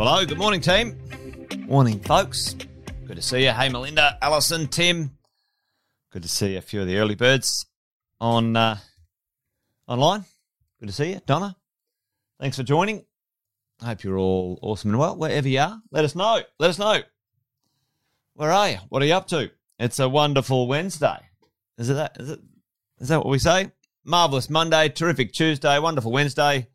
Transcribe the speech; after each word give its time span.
hello. 0.00 0.24
Good 0.24 0.38
morning, 0.38 0.62
team. 0.62 0.98
Morning, 1.66 2.00
folks. 2.00 2.54
Good 3.06 3.16
to 3.16 3.22
see 3.22 3.44
you. 3.44 3.50
Hey, 3.50 3.68
Melinda, 3.68 4.16
Alison, 4.22 4.66
Tim. 4.66 5.10
Good 6.10 6.22
to 6.22 6.28
see 6.28 6.56
a 6.56 6.62
few 6.62 6.80
of 6.80 6.86
the 6.86 6.96
early 6.96 7.16
birds 7.16 7.66
on 8.18 8.56
uh, 8.56 8.78
online. 9.86 10.24
Good 10.78 10.86
to 10.86 10.92
see 10.94 11.10
you, 11.10 11.20
Donna. 11.26 11.54
Thanks 12.40 12.56
for 12.56 12.62
joining. 12.62 13.04
I 13.82 13.88
hope 13.88 14.02
you're 14.02 14.16
all 14.16 14.58
awesome 14.62 14.88
and 14.88 14.98
well. 14.98 15.16
Wherever 15.16 15.46
you 15.46 15.60
are, 15.60 15.82
let 15.90 16.06
us 16.06 16.14
know. 16.14 16.40
Let 16.58 16.70
us 16.70 16.78
know. 16.78 17.00
Where 18.32 18.52
are 18.52 18.70
you? 18.70 18.78
What 18.88 19.02
are 19.02 19.06
you 19.06 19.12
up 19.12 19.28
to? 19.28 19.50
It's 19.78 19.98
a 19.98 20.08
wonderful 20.08 20.66
Wednesday. 20.66 21.18
Is 21.76 21.90
it 21.90 21.94
that? 21.94 22.16
Is 22.18 22.30
it? 22.30 22.40
Is 23.00 23.08
that 23.08 23.18
what 23.18 23.28
we 23.28 23.38
say? 23.38 23.70
Marvelous 24.06 24.48
Monday, 24.48 24.88
terrific 24.88 25.34
Tuesday, 25.34 25.78
wonderful 25.78 26.10
Wednesday, 26.10 26.68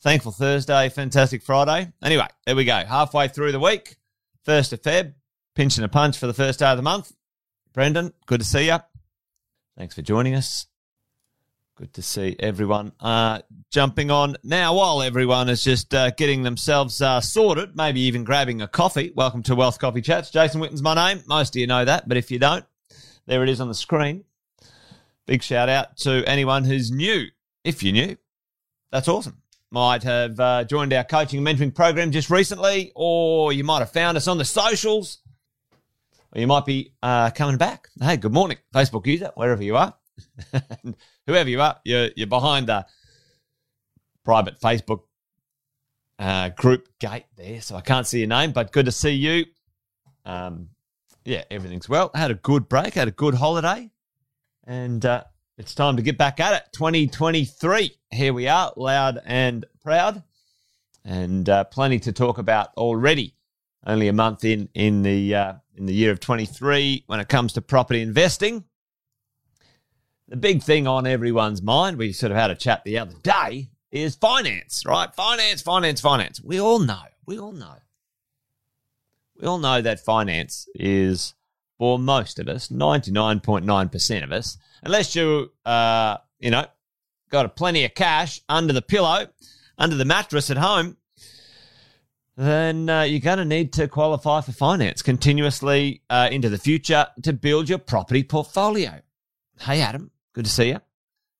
thankful 0.00 0.32
Thursday, 0.32 0.88
fantastic 0.88 1.42
Friday. 1.42 1.92
Anyway, 2.02 2.26
there 2.46 2.56
we 2.56 2.64
go. 2.64 2.84
Halfway 2.84 3.28
through 3.28 3.52
the 3.52 3.60
week, 3.60 3.96
first 4.44 4.72
of 4.72 4.82
Feb, 4.82 5.14
pinching 5.54 5.84
a 5.84 5.88
punch 5.88 6.18
for 6.18 6.26
the 6.26 6.34
first 6.34 6.58
day 6.58 6.66
of 6.66 6.76
the 6.76 6.82
month. 6.82 7.12
Brendan, 7.72 8.12
good 8.26 8.40
to 8.40 8.46
see 8.46 8.66
you. 8.66 8.78
Thanks 9.76 9.94
for 9.94 10.02
joining 10.02 10.34
us. 10.34 10.66
Good 11.76 11.94
to 11.94 12.02
see 12.02 12.34
everyone 12.40 12.90
uh, 12.98 13.42
jumping 13.70 14.10
on 14.10 14.34
now 14.42 14.74
while 14.74 15.00
everyone 15.00 15.48
is 15.48 15.62
just 15.62 15.94
uh, 15.94 16.10
getting 16.10 16.42
themselves 16.42 17.00
uh, 17.00 17.20
sorted, 17.20 17.76
maybe 17.76 18.00
even 18.00 18.24
grabbing 18.24 18.60
a 18.62 18.66
coffee. 18.66 19.12
Welcome 19.14 19.44
to 19.44 19.54
Wealth 19.54 19.78
Coffee 19.78 20.02
Chats. 20.02 20.30
Jason 20.30 20.60
Witten's 20.60 20.82
my 20.82 20.94
name. 20.94 21.22
Most 21.28 21.54
of 21.54 21.60
you 21.60 21.68
know 21.68 21.84
that, 21.84 22.08
but 22.08 22.16
if 22.16 22.32
you 22.32 22.40
don't, 22.40 22.64
there 23.26 23.44
it 23.44 23.48
is 23.48 23.60
on 23.60 23.68
the 23.68 23.74
screen. 23.74 24.24
Big 25.26 25.44
shout 25.44 25.68
out 25.68 25.96
to 25.98 26.24
anyone 26.26 26.64
who's 26.64 26.90
new. 26.90 27.26
If 27.62 27.84
you're 27.84 27.92
new, 27.92 28.16
that's 28.90 29.06
awesome. 29.06 29.40
Might 29.70 30.02
have 30.04 30.40
uh, 30.40 30.64
joined 30.64 30.94
our 30.94 31.04
coaching 31.04 31.46
and 31.46 31.58
mentoring 31.58 31.74
program 31.74 32.10
just 32.10 32.30
recently, 32.30 32.90
or 32.94 33.52
you 33.52 33.64
might 33.64 33.80
have 33.80 33.92
found 33.92 34.16
us 34.16 34.26
on 34.26 34.38
the 34.38 34.44
socials, 34.44 35.18
or 36.32 36.40
you 36.40 36.46
might 36.46 36.64
be 36.64 36.94
uh, 37.02 37.30
coming 37.30 37.58
back. 37.58 37.88
Hey, 38.00 38.16
good 38.16 38.32
morning, 38.32 38.56
Facebook 38.74 39.06
user, 39.06 39.30
wherever 39.34 39.62
you 39.62 39.76
are. 39.76 39.94
whoever 41.26 41.50
you 41.50 41.60
are, 41.60 41.78
you're, 41.84 42.08
you're 42.16 42.26
behind 42.26 42.66
the 42.66 42.86
private 44.24 44.58
Facebook 44.58 45.02
uh, 46.18 46.48
group 46.48 46.88
gate 46.98 47.26
there, 47.36 47.60
so 47.60 47.76
I 47.76 47.82
can't 47.82 48.06
see 48.06 48.20
your 48.20 48.28
name, 48.28 48.52
but 48.52 48.72
good 48.72 48.86
to 48.86 48.92
see 48.92 49.12
you. 49.12 49.44
Um, 50.24 50.70
yeah, 51.26 51.44
everything's 51.50 51.90
well. 51.90 52.10
Had 52.14 52.30
a 52.30 52.34
good 52.34 52.70
break, 52.70 52.94
had 52.94 53.08
a 53.08 53.12
good 53.12 53.34
holiday, 53.34 53.90
and 54.66 55.04
uh, 55.04 55.24
it's 55.58 55.74
time 55.74 55.96
to 55.96 56.02
get 56.02 56.16
back 56.16 56.40
at 56.40 56.54
it. 56.54 56.72
2023, 56.72 57.96
here 58.10 58.32
we 58.32 58.48
are, 58.48 58.72
loud 58.76 59.20
and 59.26 59.66
proud, 59.82 60.22
and 61.04 61.48
uh, 61.48 61.64
plenty 61.64 61.98
to 62.00 62.12
talk 62.12 62.38
about 62.38 62.68
already. 62.76 63.34
Only 63.86 64.08
a 64.08 64.12
month 64.12 64.44
in 64.44 64.68
in 64.74 65.02
the 65.02 65.34
uh, 65.34 65.52
in 65.76 65.86
the 65.86 65.94
year 65.94 66.10
of 66.10 66.20
23 66.20 67.04
when 67.06 67.20
it 67.20 67.28
comes 67.28 67.52
to 67.52 67.60
property 67.60 68.00
investing 68.00 68.64
the 70.28 70.36
big 70.36 70.62
thing 70.62 70.86
on 70.86 71.06
everyone's 71.06 71.62
mind, 71.62 71.96
we 71.96 72.12
sort 72.12 72.32
of 72.32 72.38
had 72.38 72.50
a 72.50 72.54
chat 72.54 72.84
the 72.84 72.98
other 72.98 73.14
day, 73.22 73.70
is 73.90 74.14
finance, 74.14 74.84
right? 74.86 75.12
Finance, 75.14 75.62
finance, 75.62 76.00
finance. 76.00 76.40
We 76.42 76.60
all 76.60 76.78
know. 76.78 77.02
We 77.26 77.38
all 77.38 77.52
know. 77.52 77.76
We 79.40 79.46
all 79.46 79.58
know 79.58 79.80
that 79.80 80.00
finance 80.00 80.68
is, 80.74 81.34
for 81.78 81.98
most 81.98 82.38
of 82.38 82.48
us, 82.48 82.68
99.9% 82.68 84.24
of 84.24 84.32
us, 84.32 84.58
unless 84.82 85.14
you, 85.14 85.50
uh, 85.64 86.16
you 86.38 86.50
know, 86.50 86.66
got 87.30 87.46
a 87.46 87.48
plenty 87.48 87.84
of 87.84 87.94
cash 87.94 88.40
under 88.48 88.72
the 88.72 88.82
pillow, 88.82 89.26
under 89.78 89.96
the 89.96 90.04
mattress 90.04 90.50
at 90.50 90.56
home, 90.56 90.96
then 92.36 92.88
uh, 92.88 93.02
you're 93.02 93.20
going 93.20 93.38
to 93.38 93.44
need 93.44 93.72
to 93.72 93.88
qualify 93.88 94.40
for 94.40 94.52
finance 94.52 95.02
continuously 95.02 96.02
uh, 96.10 96.28
into 96.30 96.48
the 96.48 96.58
future 96.58 97.06
to 97.22 97.32
build 97.32 97.68
your 97.68 97.78
property 97.78 98.22
portfolio. 98.22 99.00
Hey, 99.60 99.80
Adam, 99.80 100.10
Good 100.38 100.44
to 100.44 100.52
see 100.52 100.68
you. 100.68 100.80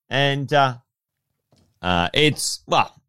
And 0.09 0.53
uh, 0.53 0.79
uh, 1.81 2.09
it's, 2.13 2.65
well, 2.67 3.01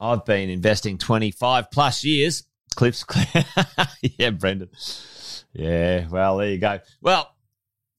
I've 0.00 0.24
been 0.24 0.50
investing 0.50 0.98
25 0.98 1.70
plus 1.70 2.02
years. 2.02 2.42
Cliffs, 2.74 3.04
yeah, 4.18 4.30
Brendan. 4.30 4.70
Yeah, 5.52 6.06
well, 6.08 6.36
there 6.38 6.50
you 6.50 6.58
go. 6.58 6.80
Well, 7.00 7.34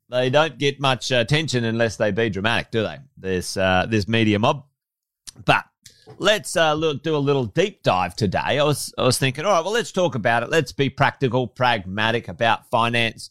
they 0.10 0.30
don't 0.30 0.58
get 0.58 0.80
much 0.80 1.12
attention 1.12 1.64
unless 1.64 1.98
they 1.98 2.12
be 2.12 2.30
dramatic, 2.30 2.72
do 2.72 2.84
they? 2.84 2.98
This 3.18 3.58
uh, 3.58 3.86
this 3.88 4.08
media 4.08 4.40
mob. 4.40 4.66
But 5.46 5.66
let's 6.18 6.56
uh, 6.56 6.74
look, 6.74 7.04
do 7.04 7.16
a 7.16 7.18
little 7.18 7.46
deep 7.46 7.84
dive 7.84 8.16
today. 8.16 8.60
I 8.60 8.64
was 8.64 8.94
I 8.98 9.04
was 9.04 9.18
thinking, 9.18 9.46
all 9.46 9.52
right, 9.52 9.64
well, 9.64 9.74
let's 9.74 9.92
talk 9.92 10.16
about 10.16 10.44
it. 10.44 10.50
Let's 10.50 10.72
be 10.72 10.90
practical, 10.90 11.48
pragmatic 11.48 12.28
about 12.28 12.70
finance. 12.70 13.30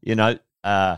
You 0.00 0.14
know, 0.14 0.38
uh, 0.62 0.96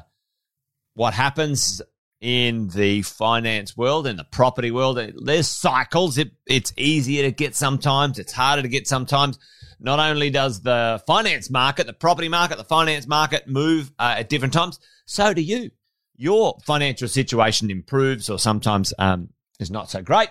what 0.94 1.14
happens 1.14 1.82
in 2.22 2.68
the 2.68 3.02
finance 3.02 3.76
world, 3.76 4.06
in 4.06 4.16
the 4.16 4.24
property 4.24 4.70
world. 4.70 4.98
There's 5.16 5.48
cycles. 5.48 6.16
It, 6.18 6.30
it's 6.46 6.72
easier 6.76 7.24
to 7.24 7.32
get 7.32 7.56
sometimes, 7.56 8.18
it's 8.20 8.32
harder 8.32 8.62
to 8.62 8.68
get 8.68 8.86
sometimes. 8.86 9.40
Not 9.80 9.98
only 9.98 10.30
does 10.30 10.62
the 10.62 11.02
finance 11.04 11.50
market, 11.50 11.88
the 11.88 11.92
property 11.92 12.28
market, 12.28 12.56
the 12.58 12.64
finance 12.64 13.08
market 13.08 13.48
move 13.48 13.90
uh, 13.98 14.14
at 14.18 14.28
different 14.28 14.54
times, 14.54 14.78
so 15.04 15.34
do 15.34 15.42
you. 15.42 15.72
Your 16.16 16.56
financial 16.64 17.08
situation 17.08 17.68
improves 17.72 18.30
or 18.30 18.38
sometimes 18.38 18.94
um, 19.00 19.30
is 19.58 19.72
not 19.72 19.90
so 19.90 20.00
great. 20.00 20.28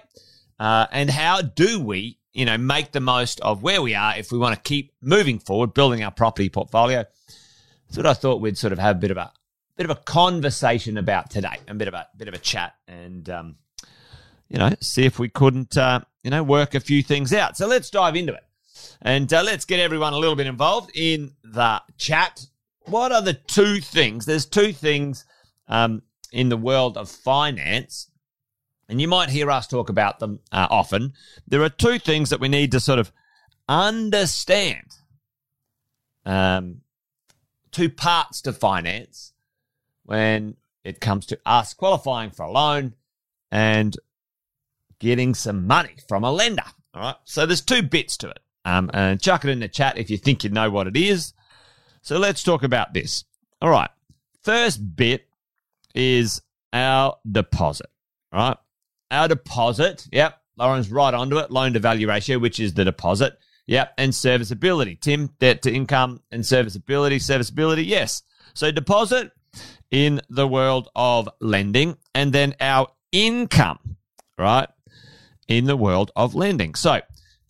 Uh, 0.58 0.88
and 0.94 1.09
how 1.09 1.41
do 1.41 1.81
we, 1.81 2.19
you 2.31 2.46
know, 2.46 2.58
make 2.58 2.94
the 2.94 3.02
most 3.02 3.41
of 3.41 3.62
where 3.62 3.81
we 3.81 3.96
are 3.96 4.16
if 4.16 4.31
we 4.31 4.38
want 4.38 4.56
to 4.56 4.62
keep 4.62 4.94
moving 5.02 5.40
forward, 5.40 5.73
building 5.73 6.02
our 6.02 6.12
property 6.12 6.47
portfolio? 6.47 7.03
What 7.94 8.06
I 8.06 8.13
thought 8.13 8.40
we'd 8.40 8.58
sort 8.58 8.72
of 8.72 8.79
have 8.79 8.96
a 8.96 9.00
bit 9.00 9.12
of 9.12 9.18
a 9.18 9.34
bit 9.81 9.90
of 9.90 9.97
a 9.97 10.02
conversation 10.02 10.96
about 11.00 11.31
today, 11.31 11.58
a 11.68 11.74
bit 11.74 11.88
of 11.88 11.96
a 11.96 12.08
bit 12.16 12.28
of 12.28 12.36
a 12.36 12.38
chat, 12.38 12.75
and 12.88 13.28
um, 13.31 13.56
you 14.47 14.59
know, 14.59 14.69
see 14.80 15.06
if 15.06 15.18
we 15.18 15.28
couldn't 15.28 15.75
uh, 15.75 16.02
you 16.24 16.30
know 16.30 16.44
work 16.44 16.75
a 16.75 16.80
few 16.80 17.02
things 17.02 17.34
out. 17.34 17.58
So 17.58 17.66
let's 17.66 17.90
dive 17.90 18.16
into 18.16 18.31
it, 18.34 18.44
and 19.02 19.31
uh, 19.34 19.41
let's 19.41 19.66
get 19.66 19.80
everyone 19.80 20.14
a 20.14 20.20
little 20.20 20.36
bit 20.36 20.46
involved 20.46 20.91
in 20.94 21.31
the 21.44 21.81
chat. 21.97 22.46
What 22.81 23.12
are 23.12 23.24
the 23.24 23.34
two 23.34 23.81
things? 23.81 24.28
There's 24.28 24.46
two 24.46 24.72
things 24.72 25.25
um, 25.68 26.03
in 26.31 26.50
the 26.50 26.58
world 26.58 26.96
of 26.96 27.09
finance. 27.09 28.08
And 28.88 29.00
you 29.00 29.08
might 29.08 29.30
hear 29.30 29.50
us 29.50 29.68
talk 29.68 29.90
about 29.90 30.20
them 30.20 30.41
uh, 30.52 30.68
often. 30.70 31.14
There 31.47 31.64
are 31.64 31.70
two 31.70 31.97
things 31.97 32.30
that 32.30 32.41
we 32.41 32.50
need 32.50 32.74
to 32.74 32.80
sort 32.81 33.00
of 33.00 33.12
understand. 33.70 34.88
Um, 36.25 36.81
two 37.72 37.90
parts 37.90 38.41
to 38.41 38.52
finance 38.52 39.31
when 40.12 40.58
it 40.84 41.00
comes 41.00 41.26
to 41.26 41.40
us 41.46 41.74
qualifying 41.74 42.32
for 42.32 42.44
a 42.44 42.52
loan 42.52 42.94
and 43.50 43.96
getting 45.00 45.34
some 45.34 45.66
money 45.66 45.96
from 46.10 46.26
a 46.26 46.32
lender. 46.32 46.66
All 46.94 47.02
right. 47.02 47.16
So 47.24 47.46
there's 47.46 47.62
two 47.62 47.82
bits 47.82 48.18
to 48.18 48.30
it. 48.30 48.40
Um, 48.66 48.92
and 48.94 49.22
chuck 49.22 49.46
it 49.46 49.52
in 49.52 49.62
the 49.62 49.70
chat 49.70 49.98
if 49.98 50.10
you 50.10 50.18
think 50.18 50.44
you 50.44 50.50
know 50.50 50.70
what 50.70 50.88
it 50.88 50.98
is. 50.98 51.34
So 52.02 52.18
let's 52.18 52.44
talk 52.44 52.62
about 52.64 52.94
this. 52.94 53.24
All 53.62 53.70
right. 53.70 53.90
First 54.44 54.98
bit 54.98 55.30
is 55.96 56.42
our 56.74 57.16
deposit. 57.32 57.88
All 58.34 58.50
right. 58.50 58.58
Our 59.12 59.30
deposit. 59.30 60.10
Yep. 60.12 60.42
Lauren's 60.58 60.92
right 60.92 61.14
onto 61.14 61.38
it. 61.38 61.52
Loan 61.52 61.72
to 61.72 61.80
value 61.80 62.10
ratio, 62.10 62.38
which 62.38 62.60
is 62.60 62.74
the 62.74 62.84
deposit. 62.84 63.40
Yep. 63.68 63.94
And 63.98 64.14
serviceability. 64.14 64.98
Tim, 64.98 65.30
debt 65.40 65.62
to 65.62 65.74
income 65.74 66.22
and 66.34 66.46
serviceability. 66.46 67.20
Serviceability. 67.20 67.86
Yes. 67.86 68.24
So 68.54 68.72
deposit 68.72 69.32
in 69.90 70.22
the 70.30 70.48
world 70.48 70.90
of 70.96 71.30
lending 71.40 71.98
and 72.16 72.32
then 72.34 72.56
our 72.60 72.88
income, 73.12 73.98
right, 74.38 74.70
in 75.48 75.66
the 75.66 75.76
world 75.76 76.12
of 76.16 76.34
lending. 76.34 76.76
So, 76.76 77.02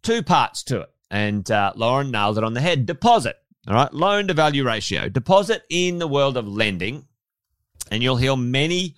two 0.01 0.23
parts 0.23 0.63
to 0.63 0.81
it. 0.81 0.89
And 1.09 1.49
uh, 1.51 1.73
Lauren 1.75 2.09
nailed 2.09 2.37
it 2.37 2.43
on 2.43 2.53
the 2.53 2.61
head. 2.61 2.85
Deposit, 2.85 3.35
all 3.67 3.75
right, 3.75 3.93
loan 3.93 4.27
to 4.27 4.33
value 4.33 4.63
ratio. 4.63 5.09
Deposit 5.09 5.63
in 5.69 5.99
the 5.99 6.07
world 6.07 6.37
of 6.37 6.47
lending. 6.47 7.05
And 7.91 8.01
you'll 8.01 8.17
hear 8.17 8.37
many 8.37 8.95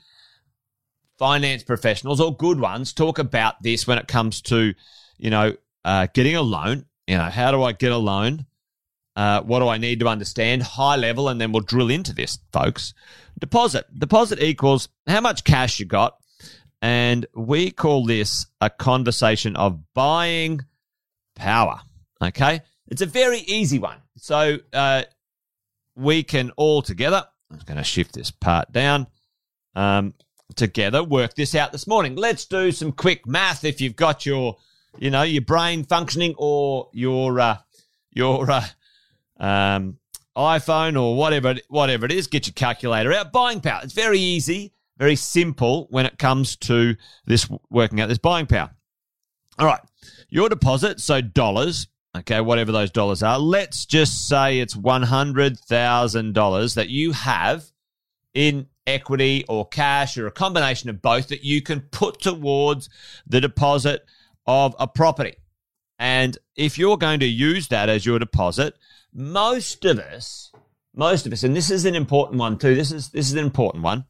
finance 1.18 1.64
professionals 1.64 2.20
or 2.20 2.36
good 2.36 2.60
ones 2.60 2.94
talk 2.94 3.18
about 3.18 3.62
this 3.64 3.88
when 3.88 3.98
it 3.98 4.08
comes 4.08 4.42
to, 4.42 4.74
you 5.18 5.30
know, 5.30 5.56
uh, 5.84 6.08
getting 6.14 6.36
a 6.36 6.42
loan. 6.42 6.86
You 7.08 7.18
know, 7.18 7.24
how 7.24 7.52
do 7.52 7.64
I 7.64 7.72
get 7.72 7.92
a 7.92 7.98
loan? 7.98 8.46
Uh, 9.16 9.42
what 9.42 9.60
do 9.60 9.68
I 9.68 9.78
need 9.78 10.00
to 10.00 10.08
understand? 10.08 10.64
High 10.64 10.96
level, 10.96 11.30
and 11.30 11.40
then 11.40 11.52
we'll 11.52 11.62
drill 11.62 11.90
into 11.90 12.14
this, 12.14 12.40
folks. 12.52 12.94
Deposit. 13.40 13.86
Deposit 13.98 14.42
equals 14.42 14.90
how 15.08 15.22
much 15.22 15.44
cash 15.44 15.80
you 15.80 15.86
got. 15.86 16.18
And 16.82 17.26
we 17.34 17.72
call 17.72 18.06
this 18.06 18.46
a 18.60 18.70
conversation 18.70 19.56
of 19.56 19.80
buying 19.94 20.62
power. 21.36 21.80
Okay. 22.22 22.62
It's 22.88 23.02
a 23.02 23.06
very 23.06 23.40
easy 23.40 23.80
one. 23.80 23.98
So 24.18 24.58
uh, 24.74 25.04
we 25.96 26.24
can 26.24 26.52
all 26.58 26.82
together, 26.82 27.26
I'm 27.52 27.60
going 27.66 27.78
to 27.78 27.84
shift 27.84 28.14
this 28.14 28.32
part 28.32 28.72
down, 28.72 29.08
um, 29.76 30.14
together 30.56 31.04
work 31.04 31.36
this 31.36 31.56
out 31.56 31.72
this 31.72 31.88
morning. 31.88 32.16
Let's 32.16 32.46
do 32.46 32.72
some 32.72 32.92
quick 32.92 33.26
math. 33.26 33.64
If 33.64 33.80
you've 33.80 33.96
got 33.96 34.26
your 34.26 34.58
you 34.98 35.10
know, 35.10 35.24
your 35.24 35.42
brain 35.42 35.84
functioning 35.84 36.36
or 36.38 36.90
your 36.94 37.40
uh, 37.40 37.58
your 38.12 38.50
uh, 38.50 38.66
um, 39.44 40.00
iPhone 40.36 41.00
or 41.00 41.16
whatever 41.16 41.56
whatever 41.68 42.06
it 42.06 42.12
is, 42.12 42.28
get 42.28 42.48
your 42.48 42.54
calculator 42.54 43.14
out. 43.14 43.32
Buying 43.32 43.62
power. 43.62 43.82
It's 43.84 43.94
very 43.94 44.18
easy, 44.18 44.74
very 44.98 45.16
simple 45.16 45.88
when 45.92 46.06
it 46.06 46.18
comes 46.18 46.56
to 46.58 46.96
this 47.26 47.48
working 47.70 48.02
out 48.02 48.10
this 48.10 48.18
buying 48.18 48.48
power. 48.48 48.72
All 49.60 49.68
right, 49.68 49.82
your 50.30 50.50
deposit, 50.50 51.00
so 51.00 51.22
dollars. 51.22 51.88
Okay, 52.16 52.42
whatever 52.42 52.72
those 52.72 52.92
dollars 52.92 53.24
are. 53.24 53.40
Let's 53.40 53.86
just 53.86 54.28
say 54.28 54.60
it's 54.60 54.76
one 54.76 55.04
hundred 55.04 55.60
thousand 55.60 56.34
dollars 56.34 56.76
that 56.76 56.90
you 56.90 57.12
have 57.12 57.66
in 58.34 58.68
equity 58.86 59.46
or 59.48 59.68
cash 59.68 60.18
or 60.18 60.28
a 60.28 60.32
combination 60.32 60.90
of 60.90 61.02
both 61.02 61.28
that 61.30 61.44
you 61.44 61.62
can 61.62 61.82
put 61.82 62.22
towards 62.22 62.90
the 63.26 63.42
deposit 63.42 64.06
of 64.46 64.76
a 64.80 64.88
property. 64.88 65.36
And 66.00 66.38
if 66.56 66.78
you're 66.78 66.98
going 66.98 67.20
to 67.22 67.26
use 67.26 67.68
that 67.70 67.90
as 67.90 68.06
your 68.06 68.20
deposit, 68.20 68.76
most 69.14 69.86
of 69.86 70.00
us, 70.00 70.52
most 70.96 71.26
of 71.26 71.34
us, 71.34 71.44
and 71.44 71.56
this 71.56 71.72
is 71.72 71.86
an 71.86 71.96
important 71.96 72.40
one 72.40 72.58
too. 72.58 72.76
This 72.76 72.92
is 72.92 73.10
this 73.10 73.28
is 73.28 73.34
an 73.34 73.40
important 73.40 73.84
one. 73.84 74.06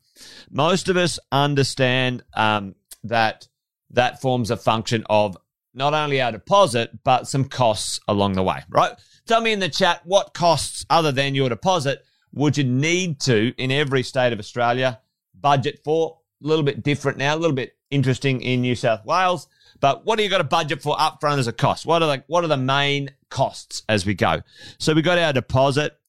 Most 0.49 0.89
of 0.89 0.97
us 0.97 1.19
understand 1.31 2.23
um, 2.33 2.75
that 3.03 3.47
that 3.91 4.21
forms 4.21 4.51
a 4.51 4.57
function 4.57 5.03
of 5.09 5.37
not 5.73 5.93
only 5.93 6.21
our 6.21 6.31
deposit 6.31 7.03
but 7.03 7.27
some 7.27 7.45
costs 7.45 7.99
along 8.07 8.33
the 8.33 8.43
way. 8.43 8.63
Right? 8.69 8.93
Tell 9.25 9.41
me 9.41 9.53
in 9.53 9.59
the 9.59 9.69
chat 9.69 10.01
what 10.05 10.33
costs 10.33 10.85
other 10.89 11.11
than 11.11 11.35
your 11.35 11.49
deposit 11.49 12.03
would 12.33 12.57
you 12.57 12.63
need 12.63 13.19
to 13.21 13.53
in 13.57 13.71
every 13.71 14.03
state 14.03 14.33
of 14.33 14.39
Australia 14.39 14.99
budget 15.39 15.81
for? 15.83 16.19
A 16.43 16.47
little 16.47 16.63
bit 16.63 16.83
different 16.83 17.17
now, 17.17 17.35
a 17.35 17.37
little 17.37 17.55
bit 17.55 17.77
interesting 17.89 18.41
in 18.41 18.61
New 18.61 18.75
South 18.75 19.05
Wales. 19.05 19.47
But 19.83 20.05
what 20.05 20.15
do 20.15 20.23
you 20.23 20.29
got 20.29 20.37
to 20.37 20.45
budget 20.45 20.81
for 20.81 20.95
upfront 20.95 21.39
as 21.39 21.47
a 21.47 21.51
cost? 21.51 21.85
What 21.85 22.01
are 22.01 22.07
the 22.07 22.23
what 22.27 22.45
are 22.45 22.47
the 22.47 22.55
main 22.55 23.09
costs 23.29 23.83
as 23.89 24.05
we 24.05 24.13
go? 24.13 24.39
So 24.77 24.93
we 24.93 25.01
got 25.01 25.17
our 25.17 25.33
deposit 25.33 25.99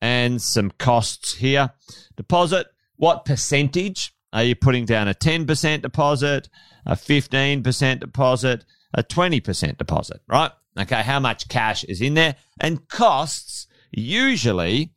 and 0.00 0.40
some 0.40 0.70
costs 0.78 1.34
here. 1.34 1.72
Deposit, 2.16 2.68
what 2.96 3.26
percentage 3.26 4.14
are 4.32 4.44
you 4.44 4.54
putting 4.54 4.86
down? 4.86 5.08
A 5.08 5.14
10% 5.14 5.82
deposit, 5.82 6.48
a 6.86 6.94
15% 6.94 8.00
deposit, 8.00 8.64
a 8.94 9.02
20% 9.02 9.76
deposit, 9.76 10.22
right? 10.26 10.52
Okay, 10.80 11.02
how 11.02 11.20
much 11.20 11.48
cash 11.48 11.84
is 11.84 12.00
in 12.00 12.14
there? 12.14 12.36
And 12.60 12.88
costs 12.88 13.66
usually 13.90 14.94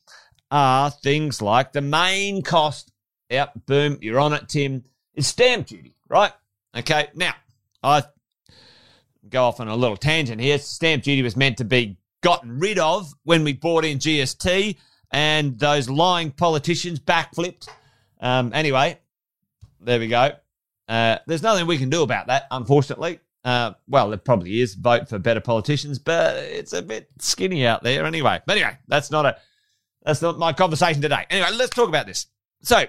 are 0.49 0.89
things 0.89 1.41
like 1.41 1.73
the 1.73 1.81
main 1.81 2.43
cost. 2.43 2.93
Yep, 3.29 3.65
boom, 3.65 3.97
you're 4.01 4.21
on 4.21 4.31
it, 4.31 4.47
Tim. 4.47 4.85
Is 5.15 5.27
stamp 5.27 5.67
duty, 5.67 5.97
right? 6.07 6.31
Okay, 6.77 7.07
now 7.13 7.33
I 7.85 8.03
go 9.29 9.43
off 9.43 9.59
on 9.59 9.67
a 9.67 9.75
little 9.75 9.97
tangent 9.97 10.41
here. 10.41 10.57
Stamp 10.57 11.03
duty 11.03 11.21
was 11.21 11.35
meant 11.35 11.57
to 11.57 11.65
be 11.65 11.97
gotten 12.21 12.59
rid 12.59 12.79
of 12.79 13.13
when 13.23 13.43
we 13.43 13.53
bought 13.53 13.85
in 13.85 13.99
GST, 13.99 14.77
and 15.11 15.59
those 15.59 15.89
lying 15.89 16.31
politicians 16.31 16.99
backflipped. 16.99 17.69
Um, 18.19 18.51
anyway, 18.53 18.99
there 19.79 19.99
we 19.99 20.07
go. 20.07 20.31
Uh, 20.87 21.17
there's 21.27 21.43
nothing 21.43 21.67
we 21.67 21.77
can 21.77 21.89
do 21.89 22.01
about 22.01 22.27
that, 22.27 22.47
unfortunately. 22.49 23.19
Uh, 23.43 23.73
well, 23.87 24.09
there 24.09 24.17
probably 24.17 24.59
is. 24.61 24.73
Vote 24.73 25.07
for 25.07 25.19
better 25.19 25.39
politicians, 25.39 25.99
but 25.99 26.35
it's 26.37 26.73
a 26.73 26.81
bit 26.81 27.07
skinny 27.19 27.67
out 27.67 27.83
there 27.83 28.05
anyway. 28.05 28.41
But 28.45 28.57
anyway, 28.57 28.77
that's 28.87 29.11
not 29.11 29.25
a 29.27 29.37
that's 30.03 30.21
not 30.21 30.39
my 30.39 30.53
conversation 30.53 31.01
today. 31.01 31.25
Anyway, 31.29 31.49
let's 31.55 31.75
talk 31.75 31.89
about 31.89 32.07
this. 32.07 32.27
So, 32.61 32.85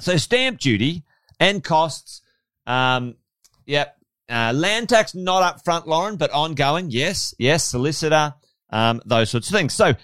so 0.00 0.16
stamp 0.16 0.58
duty 0.58 1.04
and 1.38 1.62
costs. 1.62 2.22
Um, 2.66 3.16
yep, 3.66 3.96
uh, 4.30 4.52
land 4.54 4.88
tax 4.88 5.14
not 5.14 5.42
up 5.42 5.64
front, 5.64 5.88
Lauren, 5.88 6.16
but 6.16 6.30
ongoing. 6.30 6.90
Yes, 6.90 7.34
yes, 7.38 7.64
solicitor, 7.64 8.34
um, 8.70 9.02
those 9.04 9.30
sorts 9.30 9.48
of 9.48 9.54
things. 9.54 9.74
So, 9.74 9.94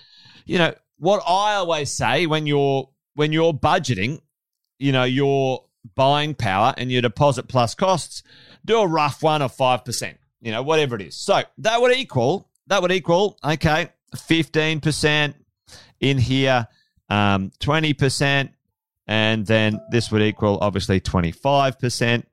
you 0.45 0.59
know 0.59 0.75
what 0.99 1.23
I 1.27 1.55
always 1.55 1.93
say 1.93 2.27
when 2.27 2.47
you're 2.47 2.89
when 3.15 3.33
you're 3.33 3.53
budgeting, 3.53 4.21
you 4.79 4.93
know 4.93 5.05
your 5.05 5.65
buying 5.95 6.35
power 6.35 6.75
and 6.77 6.91
your 6.91 7.03
deposit 7.03 7.49
plus 7.49 7.75
costs, 7.75 8.23
do 8.65 8.81
a 8.81 8.87
rough 8.87 9.23
one 9.23 9.43
of 9.43 9.55
five 9.55 9.85
percent. 9.85 10.19
You 10.41 10.53
know 10.53 10.63
whatever 10.63 10.97
it 10.97 11.03
is. 11.03 11.17
So 11.17 11.43
that 11.59 11.81
would 11.81 11.97
equal 11.97 12.49
that 12.67 12.83
would 12.83 12.93
equal 12.93 13.39
okay 13.45 13.91
fifteen 14.17 14.81
percent 14.81 15.37
in 16.01 16.19
here, 16.19 16.67
um, 17.09 17.53
twenty 17.61 17.95
percent, 17.95 18.53
and 19.07 19.47
then 19.47 19.81
this 19.91 20.11
would 20.11 20.23
equal 20.23 20.59
obviously 20.61 21.01
twenty 21.01 21.33
five 21.33 21.79
percent 21.79 22.27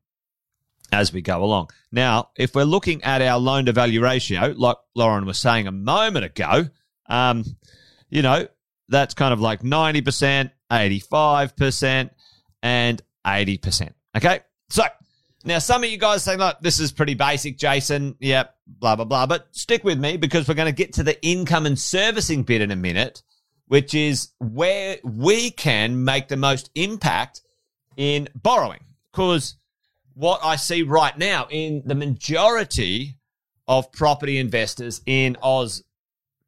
as 0.94 1.12
we 1.12 1.22
go 1.22 1.44
along. 1.44 1.70
Now, 1.92 2.30
if 2.38 2.56
we're 2.56 2.64
looking 2.64 3.04
at 3.04 3.22
our 3.22 3.40
loan 3.40 3.66
to 3.66 3.74
value 3.74 4.02
ratio, 4.02 4.54
like 4.56 4.78
Lauren 4.96 5.26
was 5.26 5.38
saying 5.38 5.68
a 5.68 5.72
moment 5.72 6.26
ago, 6.26 6.68
um, 7.08 7.44
you 8.10 8.22
know, 8.22 8.48
that's 8.90 9.14
kind 9.14 9.34
of 9.34 9.42
like 9.42 9.62
90%, 9.62 10.52
85%, 10.72 12.10
and 12.62 13.02
80%. 13.26 13.94
Okay. 14.16 14.40
So 14.70 14.84
now 15.44 15.60
some 15.60 15.84
of 15.84 15.90
you 15.90 15.98
guys 15.98 16.24
say, 16.24 16.38
look, 16.38 16.60
this 16.62 16.80
is 16.80 16.92
pretty 16.92 17.14
basic, 17.16 17.58
Jason. 17.58 18.16
Yep, 18.20 18.56
blah, 18.68 18.96
blah, 18.96 19.06
blah. 19.06 19.26
But 19.26 19.48
stick 19.52 19.84
with 19.84 20.00
me 20.00 20.18
because 20.18 20.48
we're 20.48 20.54
going 20.54 20.74
to 20.74 20.76
get 20.76 20.94
to 20.94 21.04
the 21.04 21.22
income 21.26 21.66
and 21.66 21.78
servicing 21.78 22.44
bit 22.44 22.62
in 22.62 22.72
a 22.72 22.76
minute, 22.76 23.24
which 23.68 23.94
is 23.94 24.30
where 24.40 24.98
we 25.04 25.52
can 25.52 26.04
make 26.04 26.28
the 26.28 26.38
most 26.38 26.70
impact 26.76 27.42
in 27.98 28.30
borrowing. 28.36 28.84
Because 29.12 29.56
what 30.14 30.42
I 30.44 30.56
see 30.56 30.84
right 30.84 31.18
now 31.18 31.48
in 31.50 31.84
the 31.86 31.96
majority 31.96 33.18
of 33.68 33.92
property 33.92 34.38
investors 34.38 35.02
in 35.06 35.38
Oz 35.42 35.84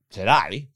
today, 0.10 0.70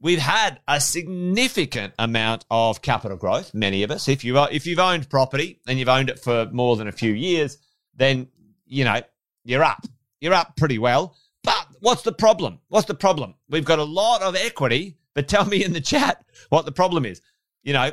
we've 0.00 0.18
had 0.18 0.60
a 0.66 0.80
significant 0.80 1.94
amount 1.98 2.44
of 2.50 2.82
capital 2.82 3.16
growth. 3.16 3.54
Many 3.54 3.82
of 3.82 3.90
us, 3.90 4.08
if 4.08 4.24
you 4.24 4.38
are, 4.38 4.50
if 4.50 4.66
you've 4.66 4.78
owned 4.78 5.08
property 5.08 5.60
and 5.66 5.78
you've 5.78 5.88
owned 5.88 6.10
it 6.10 6.18
for 6.18 6.48
more 6.52 6.76
than 6.76 6.88
a 6.88 6.92
few 6.92 7.12
years, 7.12 7.58
then 7.94 8.28
you 8.66 8.84
know 8.84 9.00
you're 9.44 9.64
up. 9.64 9.84
You're 10.20 10.34
up 10.34 10.56
pretty 10.56 10.78
well. 10.78 11.16
But 11.42 11.68
what's 11.80 12.02
the 12.02 12.12
problem? 12.12 12.60
What's 12.68 12.86
the 12.86 12.94
problem? 12.94 13.34
We've 13.48 13.64
got 13.64 13.78
a 13.78 13.84
lot 13.84 14.22
of 14.22 14.34
equity, 14.34 14.96
but 15.14 15.28
tell 15.28 15.44
me 15.44 15.64
in 15.64 15.72
the 15.72 15.80
chat 15.80 16.24
what 16.48 16.64
the 16.64 16.72
problem 16.72 17.04
is. 17.06 17.20
You 17.62 17.72
know, 17.72 17.92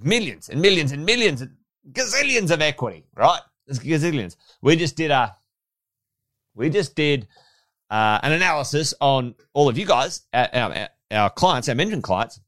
millions 0.00 0.48
and 0.48 0.60
millions 0.60 0.92
and 0.92 1.04
millions 1.04 1.44
gazillions 1.90 2.50
of 2.50 2.60
equity, 2.60 3.04
right? 3.14 3.40
Gazillions. 3.70 4.36
We 4.62 4.76
just 4.76 4.96
did 4.96 5.10
a, 5.10 5.36
we 6.54 6.70
just 6.70 6.94
did 6.94 7.28
uh, 7.90 8.18
an 8.22 8.32
analysis 8.32 8.94
on 9.00 9.34
all 9.52 9.68
of 9.68 9.78
you 9.78 9.86
guys, 9.86 10.22
our, 10.32 10.48
our, 10.52 10.88
our 11.10 11.30
clients, 11.30 11.68
our 11.68 11.74
mentioned 11.74 12.02
clients. 12.02 12.40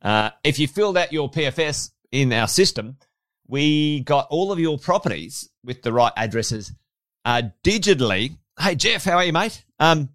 Uh, 0.00 0.30
if 0.44 0.58
you 0.58 0.68
filled 0.68 0.96
out 0.96 1.12
your 1.12 1.30
PFS 1.30 1.90
in 2.12 2.32
our 2.32 2.48
system, 2.48 2.96
we 3.46 4.00
got 4.00 4.28
all 4.30 4.52
of 4.52 4.58
your 4.58 4.78
properties 4.78 5.48
with 5.64 5.82
the 5.82 5.92
right 5.92 6.12
addresses 6.16 6.72
uh, 7.24 7.42
digitally. 7.64 8.36
Hey 8.58 8.74
Jeff, 8.74 9.04
how 9.04 9.16
are 9.16 9.24
you, 9.24 9.32
mate? 9.32 9.64
Um, 9.78 10.10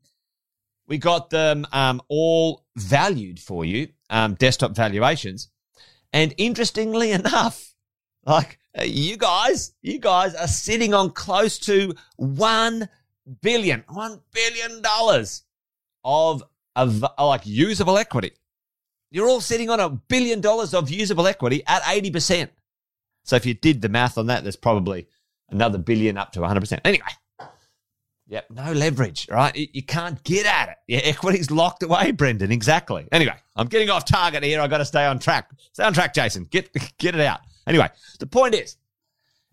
we 0.88 0.98
got 0.98 1.30
them 1.30 1.66
um, 1.72 2.02
all 2.08 2.66
valued 2.76 3.40
for 3.40 3.66
you, 3.66 3.90
um, 4.10 4.36
desktop 4.36 4.76
valuations. 4.76 5.50
And 6.12 6.34
interestingly 6.38 7.12
enough, 7.20 7.73
like 8.26 8.60
uh, 8.78 8.84
you 8.84 9.18
guys, 9.18 9.74
you 9.82 10.00
guys 10.00 10.36
are 10.36 10.48
sitting 10.48 10.94
on 10.94 11.12
close 11.12 11.60
to 11.60 11.94
one 12.16 12.90
billion, 13.42 13.84
one 13.90 14.22
billion 14.32 14.82
dollars 14.82 15.44
of 16.04 16.44
of 16.76 17.04
uh, 17.04 17.28
like 17.28 17.42
usable 17.46 17.98
equity. 17.98 18.32
You're 19.12 19.28
all 19.28 19.42
sitting 19.42 19.70
on 19.70 19.80
a 19.80 19.90
billion 19.90 20.42
dollars 20.42 20.74
of 20.74 20.90
usable 20.90 21.28
equity 21.28 21.64
at 21.68 21.84
eighty 21.88 22.12
percent. 22.12 22.52
So 23.24 23.36
if 23.36 23.46
you 23.46 23.54
did 23.54 23.82
the 23.82 23.90
math 23.90 24.18
on 24.18 24.28
that, 24.28 24.44
there's 24.44 24.56
probably 24.56 25.08
another 25.50 25.78
billion 25.78 26.18
up 26.18 26.32
to 26.34 26.40
100%. 26.40 26.82
Anyway, 26.84 27.06
yep, 28.28 28.46
no 28.50 28.74
leverage, 28.74 29.28
right? 29.30 29.56
You 29.56 29.84
can't 29.84 30.22
get 30.24 30.46
at 30.46 30.70
it. 30.70 30.76
Your 30.88 31.02
equity's 31.04 31.50
locked 31.50 31.84
away, 31.84 32.12
Brendan. 32.12 32.52
Exactly. 32.52 33.08
Anyway, 33.12 33.36
I'm 33.56 33.68
getting 33.68 33.90
off 33.90 34.06
target 34.06 34.44
here. 34.44 34.60
i 34.60 34.68
got 34.68 34.80
to 34.80 34.86
stay 34.86 35.06
on 35.06 35.20
track. 35.20 35.50
Stay 35.72 35.84
on 35.84 35.94
track, 35.94 36.14
Jason. 36.14 36.46
Get, 36.46 36.70
get 36.98 37.16
it 37.16 37.22
out. 37.22 37.40
Anyway, 37.68 37.90
the 38.20 38.28
point 38.28 38.56
is, 38.56 38.78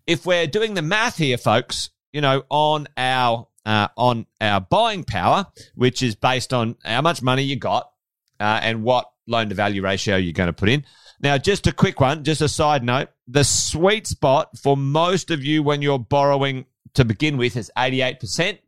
if 0.07 0.25
we're 0.25 0.47
doing 0.47 0.73
the 0.73 0.81
math 0.81 1.17
here, 1.17 1.37
folks, 1.37 1.89
you 2.11 2.21
know, 2.21 2.43
on 2.49 2.87
our 2.97 3.47
uh, 3.65 3.87
on 3.95 4.25
our 4.39 4.59
buying 4.59 5.03
power, 5.03 5.45
which 5.75 6.01
is 6.01 6.15
based 6.15 6.53
on 6.53 6.75
how 6.83 7.01
much 7.01 7.21
money 7.21 7.43
you 7.43 7.55
got 7.55 7.91
uh, 8.39 8.59
and 8.61 8.83
what 8.83 9.11
loan 9.27 9.49
to 9.49 9.55
value 9.55 9.81
ratio 9.81 10.15
you're 10.17 10.33
going 10.33 10.47
to 10.47 10.53
put 10.53 10.69
in. 10.69 10.85
Now, 11.21 11.37
just 11.37 11.67
a 11.67 11.71
quick 11.71 11.99
one, 11.99 12.23
just 12.23 12.41
a 12.41 12.49
side 12.49 12.83
note: 12.83 13.09
the 13.27 13.43
sweet 13.43 14.07
spot 14.07 14.57
for 14.57 14.75
most 14.75 15.31
of 15.31 15.43
you 15.43 15.63
when 15.63 15.81
you're 15.81 15.99
borrowing 15.99 16.65
to 16.95 17.05
begin 17.05 17.37
with 17.37 17.55
is 17.55 17.71
88%. 17.77 18.59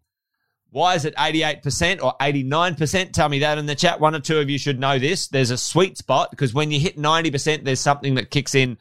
Why 0.69 0.95
is 0.95 1.05
it 1.05 1.15
88% 1.15 2.01
or 2.01 2.15
89%? 2.19 3.12
Tell 3.12 3.29
me 3.29 3.39
that 3.39 3.59
in 3.59 3.67
the 3.67 3.75
chat. 3.75 4.00
One 4.00 4.15
or 4.15 4.19
two 4.19 4.39
of 4.39 4.50
you 4.50 4.57
should 4.57 4.79
know 4.79 4.97
this. 4.97 5.27
There's 5.27 5.51
a 5.51 5.57
sweet 5.57 6.00
spot 6.00 6.31
because 6.31 6.53
when 6.53 6.71
you 6.71 6.79
hit 6.79 6.97
90%, 6.97 7.63
there's 7.63 7.79
something 7.79 8.15
that 8.15 8.31
kicks 8.31 8.55
in 8.55 8.79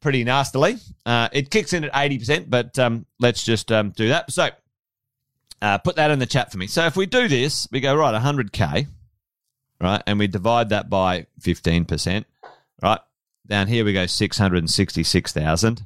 pretty 0.00 0.24
nastily. 0.24 0.76
Uh, 1.04 1.28
it 1.32 1.50
kicks 1.50 1.72
in 1.72 1.84
at 1.84 1.92
80%, 1.92 2.48
but 2.48 2.78
um, 2.78 3.06
let's 3.18 3.44
just 3.44 3.70
um, 3.70 3.90
do 3.90 4.08
that. 4.08 4.30
So 4.32 4.48
uh, 5.62 5.78
put 5.78 5.96
that 5.96 6.10
in 6.10 6.18
the 6.18 6.26
chat 6.26 6.50
for 6.50 6.58
me. 6.58 6.66
So 6.66 6.86
if 6.86 6.96
we 6.96 7.06
do 7.06 7.28
this, 7.28 7.68
we 7.70 7.80
go, 7.80 7.94
right, 7.94 8.14
100K, 8.20 8.86
right, 9.80 10.02
and 10.06 10.18
we 10.18 10.26
divide 10.26 10.70
that 10.70 10.88
by 10.88 11.26
15%, 11.40 12.24
right? 12.82 13.00
Down 13.46 13.66
here 13.66 13.84
we 13.84 13.92
go 13.92 14.06
666,000. 14.06 15.82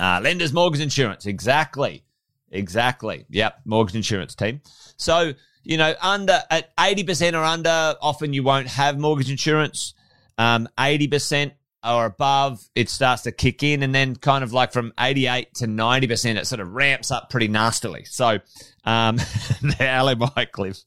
Uh, 0.00 0.20
lenders, 0.22 0.52
mortgage 0.52 0.80
insurance. 0.80 1.26
Exactly. 1.26 2.04
Exactly. 2.50 3.26
Yep. 3.30 3.60
Mortgage 3.64 3.96
insurance 3.96 4.34
team. 4.34 4.60
So, 4.96 5.34
you 5.64 5.76
know, 5.76 5.94
under 6.00 6.40
at 6.50 6.74
80% 6.76 7.34
or 7.34 7.44
under, 7.44 7.94
often 8.00 8.32
you 8.32 8.42
won't 8.42 8.68
have 8.68 8.98
mortgage 8.98 9.30
insurance. 9.30 9.94
Um, 10.36 10.68
80% 10.78 11.52
or 11.84 12.06
above, 12.06 12.60
it 12.74 12.88
starts 12.88 13.22
to 13.22 13.32
kick 13.32 13.62
in. 13.62 13.82
And 13.82 13.94
then 13.94 14.16
kind 14.16 14.42
of 14.42 14.52
like 14.52 14.72
from 14.72 14.92
88 14.98 15.54
to 15.56 15.66
90%, 15.66 16.36
it 16.36 16.46
sort 16.46 16.60
of 16.60 16.72
ramps 16.72 17.10
up 17.10 17.30
pretty 17.30 17.48
nastily. 17.48 18.04
So, 18.04 18.38
um, 18.84 19.16
the 19.62 19.76
LMI 19.78 20.50
cliff. 20.50 20.78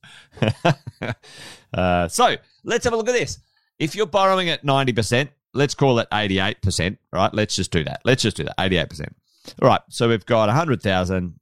uh, 1.73 2.07
so 2.07 2.35
let's 2.63 2.83
have 2.83 2.93
a 2.93 2.97
look 2.97 3.09
at 3.09 3.13
this. 3.13 3.39
If 3.79 3.95
you're 3.95 4.05
borrowing 4.05 4.49
at 4.49 4.63
90%, 4.63 5.29
let's 5.53 5.73
call 5.73 5.99
it 5.99 6.09
88%, 6.11 6.97
right? 7.11 7.33
Let's 7.33 7.55
just 7.55 7.71
do 7.71 7.83
that. 7.83 8.01
Let's 8.05 8.21
just 8.21 8.37
do 8.37 8.43
that. 8.43 8.57
88%. 8.57 9.13
All 9.61 9.67
right. 9.67 9.81
So 9.89 10.09
we've 10.09 10.25
got 10.25 10.47
100,000 10.47 11.39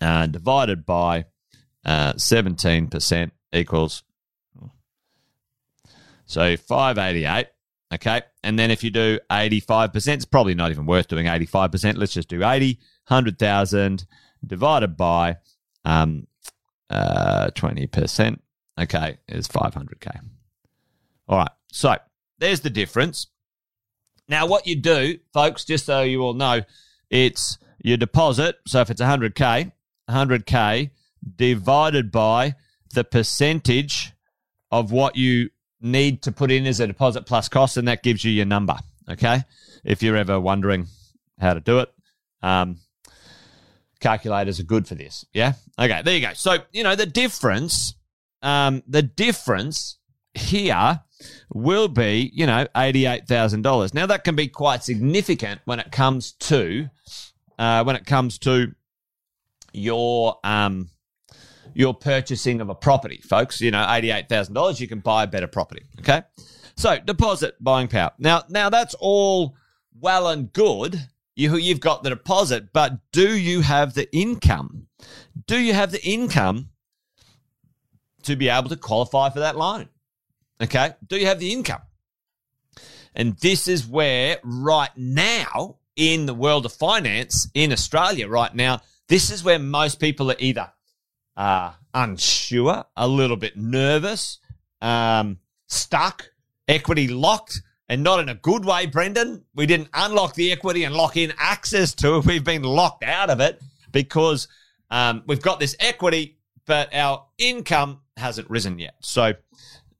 uh, 0.00 0.26
divided 0.26 0.84
by 0.84 1.26
uh, 1.84 2.14
17% 2.14 3.30
equals. 3.52 4.02
So 6.26 6.56
588. 6.56 7.46
Okay. 7.92 8.22
And 8.44 8.58
then 8.58 8.70
if 8.70 8.84
you 8.84 8.90
do 8.90 9.18
85%, 9.30 10.14
it's 10.14 10.24
probably 10.24 10.54
not 10.54 10.70
even 10.70 10.86
worth 10.86 11.08
doing 11.08 11.26
85%. 11.26 11.96
Let's 11.96 12.12
just 12.12 12.28
do 12.28 12.44
80. 12.44 12.78
100,000 13.08 14.06
divided 14.46 14.96
by 14.96 15.38
um, 15.84 16.26
uh, 16.88 17.50
20%. 17.54 18.38
Okay. 18.80 19.18
Is 19.28 19.48
500K. 19.48 20.20
All 21.28 21.38
right. 21.38 21.50
So 21.72 21.96
there's 22.38 22.60
the 22.60 22.70
difference. 22.70 23.26
Now, 24.28 24.46
what 24.46 24.66
you 24.66 24.76
do, 24.76 25.18
folks, 25.32 25.64
just 25.64 25.86
so 25.86 26.02
you 26.02 26.22
all 26.22 26.34
know, 26.34 26.62
it's 27.10 27.58
your 27.82 27.96
deposit. 27.96 28.56
So 28.66 28.80
if 28.80 28.90
it's 28.90 29.00
100K, 29.00 29.72
100K 30.08 30.90
divided 31.36 32.12
by 32.12 32.54
the 32.94 33.04
percentage 33.04 34.12
of 34.70 34.92
what 34.92 35.16
you 35.16 35.50
need 35.80 36.22
to 36.22 36.32
put 36.32 36.50
in 36.50 36.66
as 36.66 36.80
a 36.80 36.86
deposit 36.86 37.26
plus 37.26 37.48
cost, 37.48 37.76
and 37.76 37.88
that 37.88 38.02
gives 38.02 38.24
you 38.24 38.30
your 38.30 38.46
number. 38.46 38.76
Okay. 39.08 39.42
If 39.84 40.02
you're 40.02 40.16
ever 40.16 40.38
wondering 40.38 40.86
how 41.40 41.54
to 41.54 41.60
do 41.60 41.80
it, 41.80 41.92
um, 42.42 42.78
calculators 44.00 44.60
are 44.60 44.64
good 44.64 44.86
for 44.86 44.94
this. 44.94 45.24
Yeah. 45.32 45.54
Okay. 45.78 46.02
There 46.02 46.14
you 46.14 46.20
go. 46.20 46.32
So, 46.34 46.58
you 46.72 46.82
know, 46.84 46.94
the 46.94 47.06
difference, 47.06 47.94
um, 48.42 48.82
the 48.86 49.02
difference 49.02 49.98
here 50.34 51.00
will 51.52 51.88
be, 51.88 52.30
you 52.34 52.46
know, 52.46 52.66
$88,000. 52.74 53.94
Now 53.94 54.06
that 54.06 54.24
can 54.24 54.36
be 54.36 54.48
quite 54.48 54.84
significant 54.84 55.60
when 55.64 55.80
it 55.80 55.90
comes 55.90 56.32
to, 56.32 56.88
uh, 57.58 57.84
when 57.84 57.96
it 57.96 58.06
comes 58.06 58.38
to 58.40 58.74
your, 59.72 60.38
um, 60.44 60.90
your 61.74 61.94
purchasing 61.94 62.60
of 62.60 62.68
a 62.68 62.74
property, 62.74 63.20
folks. 63.22 63.60
You 63.60 63.70
know, 63.70 63.84
$88,000, 63.84 64.80
you 64.80 64.88
can 64.88 65.00
buy 65.00 65.24
a 65.24 65.26
better 65.26 65.46
property. 65.46 65.84
Okay. 66.00 66.22
So 66.76 66.98
deposit 66.98 67.56
buying 67.60 67.88
power. 67.88 68.12
Now, 68.18 68.42
now 68.48 68.70
that's 68.70 68.94
all 68.98 69.56
well 69.98 70.28
and 70.28 70.52
good. 70.52 71.08
You, 71.36 71.56
you've 71.56 71.80
got 71.80 72.02
the 72.02 72.10
deposit, 72.10 72.72
but 72.72 72.98
do 73.12 73.36
you 73.36 73.62
have 73.62 73.94
the 73.94 74.12
income? 74.14 74.88
Do 75.46 75.58
you 75.58 75.72
have 75.72 75.92
the 75.92 76.04
income 76.04 76.70
to 78.24 78.36
be 78.36 78.48
able 78.48 78.68
to 78.68 78.76
qualify 78.76 79.30
for 79.30 79.40
that 79.40 79.56
loan? 79.56 79.88
Okay. 80.62 80.92
Do 81.06 81.16
you 81.16 81.26
have 81.26 81.38
the 81.38 81.52
income? 81.52 81.82
And 83.14 83.36
this 83.38 83.66
is 83.66 83.86
where, 83.86 84.38
right 84.44 84.90
now, 84.96 85.76
in 85.96 86.26
the 86.26 86.34
world 86.34 86.64
of 86.64 86.72
finance 86.72 87.48
in 87.54 87.72
Australia, 87.72 88.28
right 88.28 88.54
now, 88.54 88.80
this 89.08 89.30
is 89.30 89.42
where 89.42 89.58
most 89.58 89.98
people 90.00 90.30
are 90.30 90.36
either 90.38 90.70
uh, 91.36 91.72
unsure, 91.94 92.84
a 92.96 93.08
little 93.08 93.36
bit 93.36 93.56
nervous, 93.56 94.38
um, 94.80 95.38
stuck, 95.66 96.30
equity 96.68 97.08
locked, 97.08 97.62
and 97.88 98.02
not 98.02 98.20
in 98.20 98.28
a 98.28 98.34
good 98.34 98.64
way, 98.64 98.86
Brendan. 98.86 99.44
We 99.54 99.66
didn't 99.66 99.88
unlock 99.92 100.34
the 100.34 100.52
equity 100.52 100.84
and 100.84 100.94
lock 100.94 101.16
in 101.16 101.32
access 101.38 101.94
to 101.96 102.16
it. 102.16 102.26
We've 102.26 102.44
been 102.44 102.62
locked 102.62 103.02
out 103.02 103.30
of 103.30 103.40
it 103.40 103.60
because 103.92 104.48
um, 104.90 105.22
we've 105.26 105.42
got 105.42 105.60
this 105.60 105.76
equity, 105.80 106.38
but 106.66 106.94
our 106.94 107.26
income 107.38 108.00
hasn't 108.16 108.48
risen 108.48 108.78
yet. 108.78 108.94
So, 109.00 109.32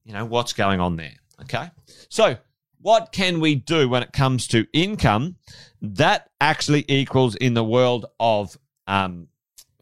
you 0.04 0.12
know, 0.12 0.24
what's 0.24 0.52
going 0.52 0.80
on 0.80 0.96
there? 0.96 1.14
Okay. 1.42 1.68
So, 2.08 2.36
what 2.80 3.12
can 3.12 3.40
we 3.40 3.56
do 3.56 3.88
when 3.88 4.02
it 4.02 4.12
comes 4.12 4.46
to 4.48 4.66
income 4.72 5.36
that 5.82 6.30
actually 6.40 6.84
equals 6.88 7.34
in 7.36 7.54
the 7.54 7.64
world 7.64 8.06
of 8.18 8.56
um, 8.86 9.28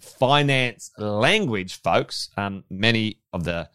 finance 0.09 0.91
language, 0.99 1.81
folks? 1.81 2.31
Um, 2.37 2.65
many 2.71 3.21
of 3.33 3.45
the 3.45 3.69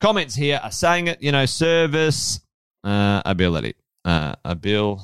comments 0.00 0.34
here 0.34 0.60
are 0.62 0.70
saying 0.72 1.08
it, 1.08 1.22
you 1.22 1.32
know, 1.32 1.46
service 1.46 2.40
uh, 2.84 3.22
ability, 3.24 3.74
uh, 4.04 4.34
ability. 4.44 5.02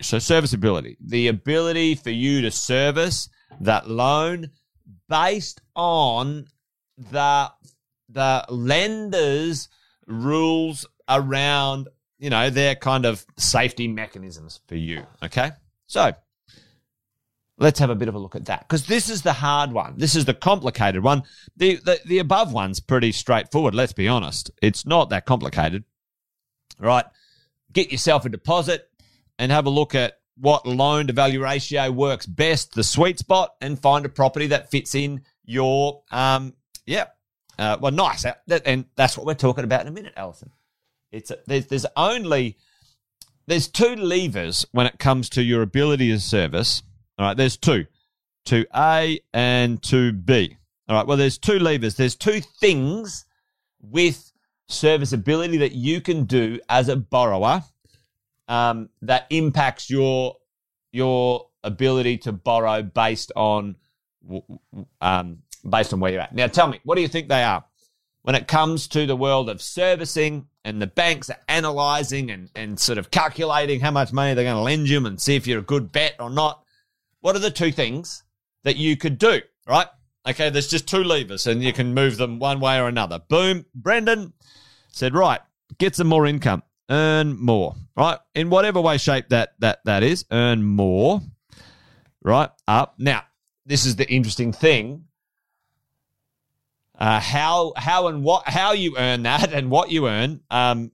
So, 0.00 0.18
serviceability, 0.18 0.96
the 1.00 1.28
ability 1.28 1.96
for 1.96 2.10
you 2.10 2.40
to 2.42 2.50
service 2.50 3.28
that 3.60 3.88
loan 3.88 4.50
based 5.08 5.60
on 5.74 6.46
the 6.96 7.50
the 8.08 8.44
lenders' 8.48 9.68
rules 10.06 10.86
around, 11.08 11.88
you 12.18 12.30
know, 12.30 12.50
their 12.50 12.74
kind 12.74 13.04
of 13.04 13.24
safety 13.36 13.88
mechanisms 13.88 14.60
for 14.66 14.76
you. 14.76 15.06
Okay. 15.22 15.50
So 15.86 16.12
let's 17.58 17.80
have 17.80 17.90
a 17.90 17.94
bit 17.94 18.08
of 18.08 18.14
a 18.14 18.18
look 18.18 18.36
at 18.36 18.46
that 18.46 18.60
because 18.60 18.86
this 18.86 19.08
is 19.10 19.22
the 19.22 19.32
hard 19.32 19.72
one. 19.72 19.94
This 19.96 20.14
is 20.14 20.24
the 20.24 20.34
complicated 20.34 21.02
one. 21.02 21.24
The, 21.56 21.76
the, 21.76 22.00
the 22.04 22.18
above 22.18 22.52
one's 22.52 22.80
pretty 22.80 23.12
straightforward. 23.12 23.74
Let's 23.74 23.92
be 23.92 24.08
honest. 24.08 24.50
It's 24.62 24.86
not 24.86 25.10
that 25.10 25.26
complicated. 25.26 25.84
Right. 26.78 27.04
Get 27.72 27.90
yourself 27.90 28.24
a 28.24 28.28
deposit 28.28 28.88
and 29.38 29.52
have 29.52 29.66
a 29.66 29.70
look 29.70 29.94
at 29.94 30.18
what 30.36 30.66
loan 30.66 31.08
to 31.08 31.12
value 31.12 31.42
ratio 31.42 31.90
works 31.90 32.26
best, 32.26 32.74
the 32.74 32.84
sweet 32.84 33.18
spot, 33.18 33.54
and 33.60 33.80
find 33.80 34.06
a 34.06 34.08
property 34.08 34.48
that 34.48 34.70
fits 34.70 34.94
in 34.94 35.22
your, 35.44 36.02
um, 36.12 36.54
yeah, 36.86 37.06
uh, 37.58 37.76
well, 37.80 37.90
nice, 37.90 38.24
and 38.64 38.84
that's 38.94 39.16
what 39.16 39.26
we're 39.26 39.34
talking 39.34 39.64
about 39.64 39.80
in 39.80 39.88
a 39.88 39.90
minute, 39.90 40.12
Alison. 40.16 40.52
It's 41.10 41.30
a, 41.30 41.38
there's 41.46 41.66
there's 41.66 41.86
only 41.96 42.56
there's 43.46 43.66
two 43.66 43.96
levers 43.96 44.66
when 44.72 44.86
it 44.86 44.98
comes 44.98 45.28
to 45.30 45.42
your 45.42 45.62
ability 45.62 46.10
to 46.10 46.20
service. 46.20 46.82
All 47.18 47.26
right, 47.26 47.36
there's 47.36 47.56
two, 47.56 47.86
to 48.46 48.66
A 48.74 49.20
and 49.32 49.82
to 49.84 50.12
B. 50.12 50.56
All 50.88 50.96
right, 50.96 51.06
well, 51.06 51.16
there's 51.16 51.38
two 51.38 51.58
levers. 51.58 51.96
There's 51.96 52.14
two 52.14 52.40
things 52.40 53.24
with 53.80 54.32
serviceability 54.68 55.58
that 55.58 55.72
you 55.72 56.00
can 56.00 56.24
do 56.24 56.60
as 56.68 56.88
a 56.88 56.96
borrower 56.96 57.64
um, 58.46 58.88
that 59.02 59.26
impacts 59.30 59.90
your 59.90 60.36
your 60.92 61.48
ability 61.64 62.18
to 62.18 62.32
borrow 62.32 62.82
based 62.82 63.32
on 63.36 63.76
um, 65.00 65.38
based 65.68 65.92
on 65.92 66.00
where 66.00 66.12
you're 66.12 66.20
at. 66.20 66.34
Now, 66.34 66.46
tell 66.46 66.68
me, 66.68 66.80
what 66.84 66.94
do 66.94 67.02
you 67.02 67.08
think 67.08 67.28
they 67.28 67.42
are? 67.42 67.64
When 68.22 68.34
it 68.34 68.46
comes 68.46 68.88
to 68.88 69.06
the 69.06 69.16
world 69.16 69.48
of 69.48 69.62
servicing 69.62 70.48
and 70.64 70.82
the 70.82 70.86
banks 70.86 71.30
are 71.30 71.38
analyzing 71.48 72.30
and, 72.30 72.50
and 72.54 72.78
sort 72.78 72.98
of 72.98 73.10
calculating 73.10 73.80
how 73.80 73.90
much 73.90 74.12
money 74.12 74.34
they're 74.34 74.44
going 74.44 74.56
to 74.56 74.62
lend 74.62 74.88
you 74.88 75.04
and 75.06 75.20
see 75.20 75.36
if 75.36 75.46
you're 75.46 75.60
a 75.60 75.62
good 75.62 75.92
bet 75.92 76.14
or 76.18 76.28
not, 76.28 76.62
what 77.20 77.36
are 77.36 77.40
the 77.40 77.50
two 77.50 77.72
things 77.72 78.22
that 78.64 78.76
you 78.76 78.96
could 78.96 79.18
do, 79.18 79.40
right? 79.66 79.86
Okay, 80.28 80.50
there's 80.50 80.68
just 80.68 80.88
two 80.88 81.04
levers 81.04 81.46
and 81.46 81.62
you 81.62 81.72
can 81.72 81.94
move 81.94 82.16
them 82.16 82.38
one 82.38 82.60
way 82.60 82.78
or 82.78 82.88
another. 82.88 83.20
Boom. 83.28 83.64
Brendan 83.74 84.32
said, 84.92 85.14
right, 85.14 85.40
get 85.78 85.96
some 85.96 86.06
more 86.06 86.26
income, 86.26 86.62
earn 86.90 87.38
more, 87.38 87.74
right? 87.96 88.18
In 88.34 88.50
whatever 88.50 88.80
way, 88.80 88.98
shape 88.98 89.28
that 89.30 89.54
that 89.60 89.80
that 89.84 90.02
is, 90.02 90.24
earn 90.30 90.62
more, 90.62 91.20
right? 92.22 92.50
Up. 92.66 92.94
Now, 92.98 93.22
this 93.64 93.86
is 93.86 93.96
the 93.96 94.08
interesting 94.10 94.52
thing 94.52 95.08
uh, 96.98 97.20
how 97.20 97.72
how 97.76 98.08
and 98.08 98.24
what 98.24 98.48
how 98.48 98.72
you 98.72 98.96
earn 98.98 99.22
that 99.22 99.52
and 99.54 99.70
what 99.70 99.90
you 99.90 100.08
earn 100.08 100.40
um, 100.50 100.90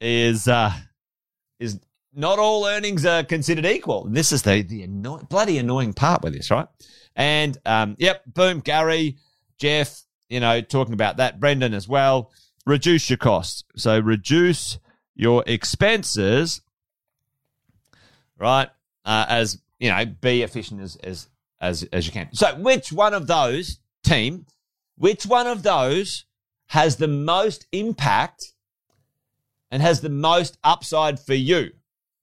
is 0.00 0.48
uh, 0.48 0.72
is 1.60 1.78
not 2.14 2.38
all 2.38 2.66
earnings 2.66 3.04
are 3.06 3.24
considered 3.24 3.66
equal. 3.66 4.06
And 4.06 4.16
This 4.16 4.32
is 4.32 4.42
the 4.42 4.62
the 4.62 4.86
bloody 5.28 5.58
annoying 5.58 5.92
part 5.92 6.22
with 6.22 6.34
this, 6.34 6.50
right? 6.50 6.66
And 7.16 7.56
um, 7.66 7.96
yep, 7.98 8.22
boom, 8.26 8.60
Gary, 8.60 9.16
Jeff, 9.58 10.02
you 10.28 10.40
know, 10.40 10.60
talking 10.60 10.94
about 10.94 11.18
that, 11.18 11.40
Brendan 11.40 11.74
as 11.74 11.88
well. 11.88 12.30
Reduce 12.66 13.10
your 13.10 13.16
costs. 13.16 13.64
So 13.76 13.98
reduce 13.98 14.78
your 15.14 15.42
expenses, 15.46 16.62
right? 18.38 18.68
Uh, 19.04 19.26
as 19.28 19.58
you 19.78 19.90
know, 19.90 20.04
be 20.06 20.42
efficient 20.42 20.80
as 20.80 20.96
as 20.96 21.28
as 21.60 21.82
as 21.92 22.06
you 22.06 22.12
can. 22.12 22.28
So, 22.32 22.54
which 22.56 22.92
one 22.92 23.14
of 23.14 23.26
those 23.26 23.80
team, 24.04 24.46
which 24.96 25.26
one 25.26 25.46
of 25.46 25.62
those 25.62 26.24
has 26.66 26.96
the 26.96 27.08
most 27.08 27.66
impact 27.72 28.52
and 29.70 29.82
has 29.82 30.00
the 30.00 30.08
most 30.08 30.58
upside 30.62 31.18
for 31.18 31.34
you 31.34 31.72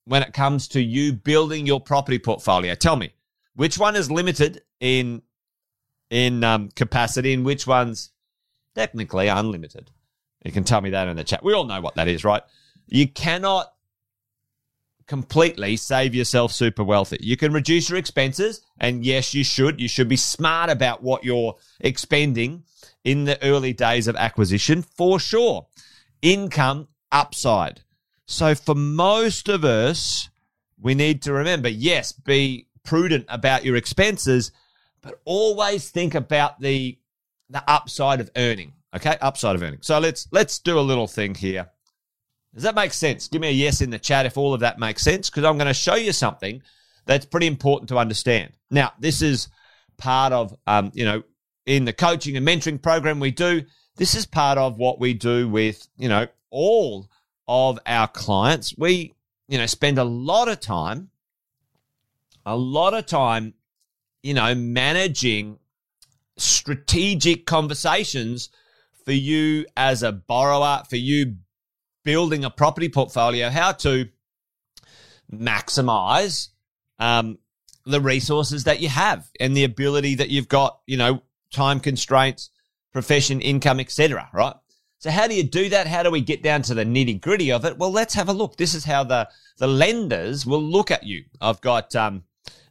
when 0.09 0.23
it 0.23 0.33
comes 0.33 0.67
to 0.69 0.81
you 0.81 1.13
building 1.13 1.65
your 1.65 1.79
property 1.79 2.19
portfolio? 2.19 2.75
Tell 2.75 2.95
me, 2.95 3.13
which 3.55 3.77
one 3.77 3.95
is 3.95 4.11
limited 4.11 4.61
in 4.79 5.21
in 6.09 6.43
um, 6.43 6.69
capacity, 6.69 7.33
and 7.33 7.45
which 7.45 7.67
one's 7.67 8.11
technically 8.75 9.27
unlimited? 9.27 9.91
You 10.43 10.51
can 10.51 10.63
tell 10.63 10.81
me 10.81 10.89
that 10.91 11.07
in 11.07 11.15
the 11.15 11.23
chat. 11.23 11.43
We 11.43 11.53
all 11.53 11.65
know 11.65 11.81
what 11.81 11.95
that 11.95 12.07
is, 12.07 12.23
right? 12.23 12.41
You 12.87 13.07
cannot 13.07 13.71
completely 15.05 15.75
save 15.75 16.15
yourself 16.15 16.51
super 16.51 16.83
wealthy. 16.83 17.17
You 17.21 17.37
can 17.37 17.53
reduce 17.53 17.89
your 17.89 17.99
expenses, 17.99 18.61
and 18.79 19.05
yes, 19.05 19.33
you 19.33 19.43
should. 19.43 19.79
You 19.79 19.87
should 19.87 20.07
be 20.07 20.15
smart 20.15 20.69
about 20.69 21.03
what 21.03 21.23
you're 21.23 21.55
expending 21.79 22.63
in 23.03 23.25
the 23.25 23.41
early 23.43 23.73
days 23.73 24.07
of 24.07 24.15
acquisition 24.15 24.81
for 24.81 25.19
sure. 25.19 25.67
Income 26.21 26.87
upside. 27.11 27.81
So 28.29 28.53
for 28.53 28.75
most 28.75 29.49
of 29.49 29.65
us, 29.65 30.29
we 30.79 30.93
need 30.93 31.23
to 31.23 31.33
remember 31.33 31.67
yes, 31.67 32.11
be 32.11 32.67
prudent 32.83 33.25
about 33.27 33.65
your 33.65 33.75
expenses, 33.75 34.51
but 35.01 35.19
always 35.25 35.89
think 35.89 36.13
about 36.13 36.61
the 36.61 36.99
the 37.49 37.63
upside 37.67 38.19
of 38.21 38.29
earning. 38.35 38.73
Okay, 38.95 39.17
upside 39.19 39.55
of 39.55 39.63
earning. 39.63 39.79
So 39.81 39.97
let's 39.97 40.27
let's 40.31 40.59
do 40.59 40.77
a 40.77 40.81
little 40.81 41.07
thing 41.07 41.33
here. 41.33 41.71
Does 42.53 42.61
that 42.63 42.75
make 42.75 42.93
sense? 42.93 43.27
Give 43.27 43.41
me 43.41 43.49
a 43.49 43.51
yes 43.51 43.81
in 43.81 43.89
the 43.89 43.97
chat 43.97 44.27
if 44.27 44.37
all 44.37 44.53
of 44.53 44.59
that 44.59 44.77
makes 44.77 45.01
sense, 45.01 45.31
because 45.31 45.43
I'm 45.43 45.57
going 45.57 45.67
to 45.67 45.73
show 45.73 45.95
you 45.95 46.11
something 46.11 46.61
that's 47.07 47.25
pretty 47.25 47.47
important 47.47 47.89
to 47.89 47.97
understand. 47.97 48.51
Now, 48.69 48.93
this 48.99 49.23
is 49.23 49.47
part 49.97 50.33
of, 50.33 50.55
um, 50.67 50.91
you 50.93 51.03
know, 51.03 51.23
in 51.65 51.85
the 51.85 51.93
coaching 51.93 52.37
and 52.37 52.47
mentoring 52.47 52.79
program 52.79 53.19
we 53.19 53.31
do. 53.31 53.63
This 53.95 54.13
is 54.13 54.27
part 54.27 54.59
of 54.59 54.77
what 54.77 54.99
we 54.99 55.15
do 55.15 55.49
with, 55.49 55.87
you 55.97 56.09
know, 56.09 56.27
all 56.51 57.09
of 57.49 57.79
our 57.87 58.07
clients. 58.07 58.75
We, 58.77 59.15
you 59.47 59.57
know, 59.57 59.65
spend 59.65 59.97
a 59.97 60.03
lot 60.03 60.47
of 60.47 60.59
time, 60.59 61.09
a 62.45 62.55
lot 62.55 62.93
of 62.93 63.07
time, 63.07 63.55
you 64.21 64.35
know, 64.35 64.53
managing 64.53 65.57
strategic 66.37 67.47
conversations 67.47 68.49
for 69.03 69.11
you 69.11 69.65
as 69.75 70.03
a 70.03 70.11
borrower, 70.11 70.83
for 70.87 70.95
you 70.95 71.37
building 72.03 72.45
a 72.45 72.51
property 72.51 72.87
portfolio, 72.87 73.49
how 73.49 73.71
to 73.71 74.07
maximize 75.33 76.49
um, 76.99 77.39
the 77.85 77.99
resources 77.99 78.65
that 78.65 78.79
you 78.79 78.89
have 78.89 79.27
and 79.39 79.57
the 79.57 79.63
ability 79.63 80.15
that 80.15 80.29
you've 80.29 80.47
got, 80.47 80.79
you 80.85 80.97
know, 80.97 81.23
time 81.51 81.79
constraints, 81.79 82.51
profession, 82.93 83.41
income, 83.41 83.79
etc. 83.79 84.29
Right? 84.31 84.55
So 84.99 85.11
how 85.11 85.27
do 85.27 85.35
you 85.35 85.43
do 85.43 85.69
that? 85.69 85.87
How 85.87 86.03
do 86.03 86.11
we 86.11 86.21
get 86.21 86.43
down 86.43 86.61
to 86.63 86.73
the 86.73 86.85
nitty 86.85 87.21
gritty 87.21 87.51
of 87.51 87.65
it? 87.65 87.77
Well, 87.77 87.91
let's 87.91 88.13
have 88.13 88.29
a 88.29 88.33
look. 88.33 88.57
This 88.57 88.73
is 88.73 88.85
how 88.85 89.03
the 89.03 89.29
the 89.57 89.67
lenders 89.67 90.45
will 90.45 90.61
look 90.61 90.91
at 90.91 91.03
you. 91.03 91.25
I've 91.41 91.61
got 91.61 91.95
um, 91.95 92.23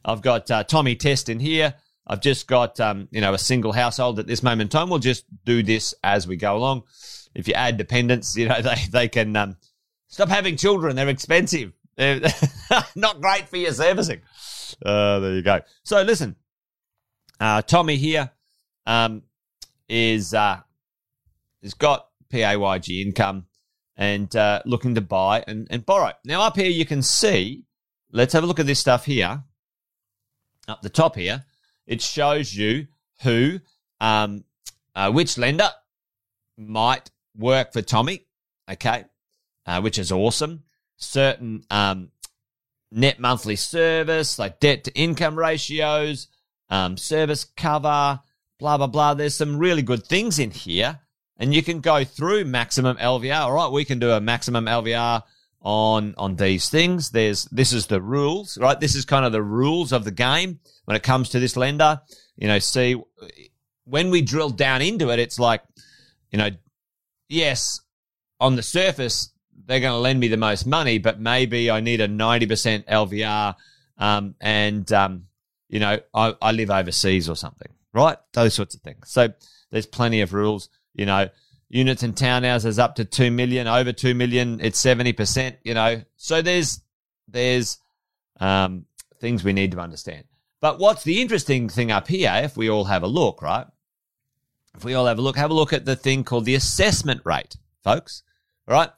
I've 0.05 0.21
got 0.21 0.49
uh, 0.49 0.63
Tommy 0.63 0.95
Test 0.95 1.29
in 1.29 1.39
here. 1.39 1.73
I've 2.07 2.21
just 2.21 2.47
got 2.47 2.79
um, 2.79 3.07
you 3.11 3.21
know 3.21 3.33
a 3.33 3.39
single 3.39 3.71
household 3.71 4.19
at 4.19 4.27
this 4.27 4.43
moment 4.43 4.61
in 4.61 4.69
time. 4.69 4.89
We'll 4.89 4.99
just 4.99 5.25
do 5.43 5.63
this 5.63 5.93
as 6.03 6.27
we 6.27 6.37
go 6.37 6.55
along 6.55 6.83
if 7.35 7.47
you 7.47 7.53
add 7.53 7.77
dependents, 7.77 8.35
you 8.37 8.47
know, 8.47 8.61
they, 8.61 8.75
they 8.91 9.07
can 9.07 9.35
um, 9.35 9.57
stop 10.07 10.29
having 10.29 10.57
children. 10.57 10.95
They're 10.95 11.09
expensive. 11.09 11.73
They're 11.95 12.21
not 12.95 13.21
great 13.21 13.49
for 13.49 13.57
your 13.57 13.73
servicing. 13.73 14.21
Uh, 14.83 15.19
there 15.19 15.33
you 15.33 15.41
go. 15.41 15.61
So 15.83 16.01
listen, 16.03 16.35
uh, 17.39 17.61
Tommy 17.61 17.97
here 17.97 18.31
um, 18.85 19.23
is 19.89 20.33
uh, 20.33 20.59
has 21.61 21.73
got 21.73 22.08
PAYG 22.31 23.05
income 23.05 23.45
and 23.95 24.33
uh, 24.35 24.61
looking 24.65 24.95
to 24.95 25.01
buy 25.01 25.43
and, 25.47 25.67
and 25.69 25.85
borrow. 25.85 26.13
Now 26.23 26.41
up 26.41 26.55
here 26.55 26.69
you 26.69 26.85
can 26.85 27.01
see. 27.01 27.65
Let's 28.11 28.33
have 28.33 28.43
a 28.43 28.47
look 28.47 28.59
at 28.59 28.65
this 28.65 28.79
stuff 28.79 29.05
here. 29.05 29.43
Up 30.67 30.81
the 30.81 30.89
top 30.89 31.15
here, 31.15 31.45
it 31.87 32.01
shows 32.01 32.53
you 32.53 32.87
who, 33.23 33.59
um, 33.99 34.43
uh, 34.95 35.11
which 35.11 35.37
lender 35.37 35.69
might 36.57 37.09
work 37.35 37.73
for 37.73 37.81
Tommy, 37.81 38.25
okay, 38.71 39.05
uh, 39.65 39.81
which 39.81 39.97
is 39.97 40.11
awesome. 40.11 40.63
Certain 40.97 41.63
um, 41.71 42.11
net 42.91 43.19
monthly 43.19 43.55
service, 43.55 44.37
like 44.37 44.59
debt 44.59 44.83
to 44.83 44.93
income 44.93 45.37
ratios, 45.37 46.27
um, 46.69 46.97
service 46.97 47.45
cover, 47.45 48.19
blah, 48.59 48.77
blah, 48.77 48.87
blah. 48.87 49.13
There's 49.13 49.35
some 49.35 49.57
really 49.57 49.81
good 49.81 50.05
things 50.05 50.39
in 50.39 50.51
here. 50.51 50.99
And 51.39 51.53
you 51.53 51.63
can 51.63 51.79
go 51.79 52.03
through 52.03 52.45
maximum 52.45 52.97
LVR. 52.97 53.39
All 53.39 53.53
right, 53.53 53.71
we 53.71 53.85
can 53.85 53.97
do 53.97 54.11
a 54.11 54.21
maximum 54.21 54.65
LVR 54.65 55.23
on 55.61 56.13
on 56.17 56.35
these 56.35 56.69
things. 56.69 57.09
There's 57.09 57.45
this 57.45 57.73
is 57.73 57.87
the 57.87 58.01
rules, 58.01 58.57
right? 58.57 58.79
This 58.79 58.95
is 58.95 59.05
kind 59.05 59.25
of 59.25 59.31
the 59.31 59.41
rules 59.41 59.91
of 59.91 60.03
the 60.03 60.11
game 60.11 60.59
when 60.85 60.95
it 60.95 61.03
comes 61.03 61.29
to 61.29 61.39
this 61.39 61.55
lender. 61.55 62.01
You 62.35 62.47
know, 62.47 62.59
see 62.59 63.01
when 63.89 64.11
we 64.11 64.21
drill 64.21 64.51
down 64.51 64.81
into 64.81 65.09
it, 65.09 65.19
it's 65.19 65.39
like, 65.39 65.63
you 66.31 66.37
know, 66.37 66.49
yes, 67.27 67.81
on 68.39 68.55
the 68.55 68.61
surface, 68.61 69.31
they're 69.65 69.79
going 69.79 69.93
to 69.93 69.99
lend 69.99 70.19
me 70.19 70.27
the 70.27 70.37
most 70.37 70.65
money, 70.65 70.99
but 70.99 71.19
maybe 71.19 71.71
I 71.71 71.79
need 71.79 71.99
a 71.99 72.07
90% 72.07 72.85
LVR 72.85 73.55
um, 73.97 74.35
and, 74.39 74.91
um, 74.93 75.25
you 75.67 75.79
know, 75.79 75.99
I, 76.13 76.35
I 76.41 76.51
live 76.51 76.69
overseas 76.69 77.29
or 77.29 77.35
something, 77.35 77.71
right? 77.93 78.17
Those 78.33 78.53
sorts 78.53 78.75
of 78.75 78.81
things. 78.81 79.11
So 79.11 79.29
there's 79.71 79.85
plenty 79.87 80.21
of 80.21 80.33
rules, 80.33 80.69
you 80.93 81.05
know, 81.05 81.29
units 81.69 82.03
and 82.03 82.15
townhouses 82.15 82.79
up 82.79 82.95
to 82.95 83.05
2 83.05 83.31
million, 83.31 83.67
over 83.67 83.91
2 83.93 84.13
million, 84.13 84.59
it's 84.61 84.81
70%, 84.83 85.57
you 85.63 85.73
know. 85.73 86.01
So 86.17 86.41
there's, 86.41 86.81
there's 87.27 87.77
um, 88.39 88.85
things 89.19 89.43
we 89.43 89.53
need 89.53 89.71
to 89.71 89.79
understand. 89.79 90.23
But 90.61 90.79
what's 90.79 91.03
the 91.03 91.21
interesting 91.21 91.69
thing 91.69 91.91
up 91.91 92.07
here, 92.07 92.31
if 92.43 92.57
we 92.57 92.69
all 92.69 92.85
have 92.85 93.03
a 93.03 93.07
look, 93.07 93.41
right? 93.41 93.65
if 94.79 94.85
we 94.85 94.93
all 94.93 95.05
have 95.05 95.19
a 95.19 95.21
look, 95.21 95.35
have 95.35 95.51
a 95.51 95.53
look 95.53 95.73
at 95.73 95.85
the 95.85 95.95
thing 95.95 96.23
called 96.23 96.45
the 96.45 96.55
assessment 96.55 97.21
rate, 97.25 97.57
folks. 97.83 98.23
All 98.67 98.73
right. 98.73 98.89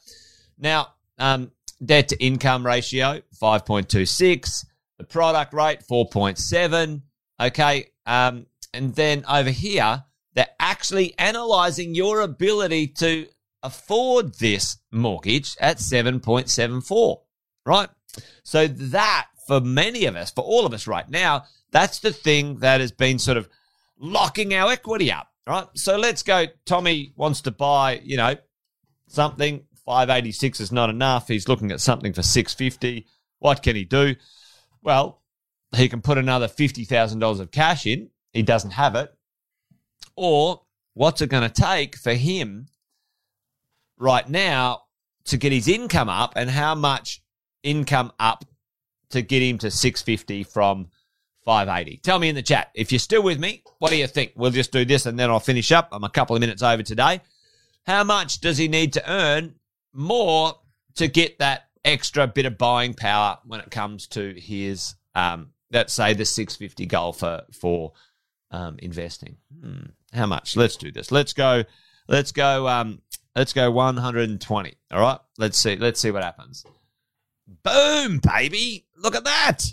Now, 0.58 0.90
um, 1.18 1.52
debt 1.84 2.10
to 2.10 2.24
income 2.24 2.66
ratio, 2.66 3.22
5.26. 3.42 4.66
The 5.00 5.04
product 5.04 5.54
rate, 5.54 5.82
4.7. 5.90 7.02
Okay. 7.40 7.88
Um, 8.06 8.46
and 8.74 8.94
then 8.94 9.26
over 9.28 9.50
here, 9.50 10.04
they're 10.34 10.48
actually 10.60 11.17
analyzing 11.17 11.96
your 11.96 12.22
ability 12.22 12.88
to 12.88 13.28
afford 13.63 14.36
this 14.36 14.78
mortgage 14.91 15.56
at 15.60 15.78
7.74. 15.78 17.17
Right. 17.65 17.89
So 18.44 18.67
that 18.67 19.28
for 19.48 19.62
many 19.62 20.06
of 20.06 20.15
us, 20.15 20.32
for 20.32 20.44
all 20.44 20.65
of 20.65 20.74
us 20.74 20.88
right 20.88 21.10
now, 21.10 21.44
that's 21.72 22.00
the 22.00 22.12
thing 22.12 22.60
that 22.60 22.82
has 22.82 22.91
been 22.91 23.20
sort 23.20 23.38
of 23.38 23.48
locking 23.98 24.54
our 24.54 24.72
equity 24.72 25.12
up 25.12 25.32
right? 25.48 25.67
So 25.74 25.98
let's 25.98 26.24
go. 26.24 26.46
Tommy 26.65 27.13
wants 27.15 27.41
to 27.41 27.52
buy, 27.52 28.02
you 28.04 28.17
know, 28.17 28.36
something. 29.08 29.65
586 29.86 30.60
is 30.60 30.72
not 30.72 30.89
enough. 30.89 31.28
He's 31.28 31.48
looking 31.48 31.72
at 31.72 31.82
something 31.82 32.13
for 32.13 32.22
650. 32.22 33.08
What 33.39 33.63
can 33.63 33.76
he 33.76 33.84
do? 33.84 34.15
Well, 34.84 35.22
he 35.76 35.89
can 35.89 36.02
put 36.02 36.17
another 36.17 36.48
$50,000 36.48 37.39
of 37.39 37.52
cash 37.52 37.86
in. 37.86 38.10
He 38.32 38.44
doesn't 38.44 38.72
have 38.72 38.96
it. 38.96 39.13
Or 40.16 40.62
what's 40.94 41.22
it 41.22 41.30
going 41.30 41.50
to 41.50 41.62
take 41.62 41.96
for 41.96 42.14
him 42.14 42.68
right 43.98 44.28
now 44.28 44.84
to 45.26 45.38
get 45.38 45.52
his 45.52 45.68
income 45.68 46.10
up 46.10 46.34
and 46.36 46.50
how 46.50 46.76
much 46.76 47.22
income 47.64 48.12
up 48.20 48.46
to 49.12 49.22
get 49.22 49.42
him 49.42 49.58
to 49.60 49.70
650 49.70 50.44
from 50.44 50.88
580. 51.46 51.98
Tell 51.98 52.20
me 52.20 52.30
in 52.30 52.36
the 52.36 52.42
chat. 52.42 52.70
If 52.74 52.92
you're 52.92 53.00
still 53.00 53.24
with 53.24 53.40
me, 53.40 53.64
what 53.80 53.90
do 53.90 53.98
you 53.98 54.08
think? 54.08 54.34
We'll 54.36 54.52
just 54.52 54.72
do 54.72 54.86
this 54.86 55.06
and 55.06 55.18
then 55.18 55.30
I'll 55.30 55.40
finish 55.40 55.72
up. 55.72 55.90
I'm 55.92 56.04
a 56.04 56.10
couple 56.10 56.36
of 56.36 56.40
minutes 56.40 56.62
over 56.62 56.84
today. 56.84 57.22
How 57.86 58.04
much 58.04 58.42
does 58.42 58.58
he 58.58 58.68
need 58.68 58.94
to 58.94 59.12
earn 59.12 59.56
more 59.94 60.56
to 60.96 61.08
get 61.08 61.40
that 61.40 61.70
extra 61.84 62.28
bit 62.28 62.46
of 62.46 62.58
buying 62.58 62.94
power 62.94 63.40
when 63.46 63.60
it 63.60 63.72
comes 63.72 64.08
to 64.08 64.34
his, 64.34 64.96
um, 65.16 65.50
let's 65.72 65.94
say, 65.94 66.14
the 66.14 66.26
650 66.26 66.86
goal 66.86 67.14
for, 67.14 67.42
for 67.52 67.94
um, 68.52 68.78
investing? 68.80 69.38
Hmm. 69.62 69.90
How 70.14 70.26
much? 70.26 70.56
Let's 70.56 70.76
do 70.76 70.92
this. 70.92 71.12
Let's 71.12 71.34
go. 71.34 71.64
Let's 72.08 72.32
go. 72.32 72.68
Um, 72.68 73.02
let's 73.36 73.54
go 73.54 73.72
120. 73.72 74.74
All 74.92 75.00
right. 75.00 75.20
Let's 75.38 75.58
see. 75.58 75.76
Let's 75.76 76.00
see 76.00 76.12
what 76.12 76.24
happens. 76.24 76.66
Boom, 77.64 78.20
baby. 78.20 78.86
Look 78.98 79.16
at 79.16 79.24
that. 79.26 79.66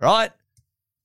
Right. 0.00 0.30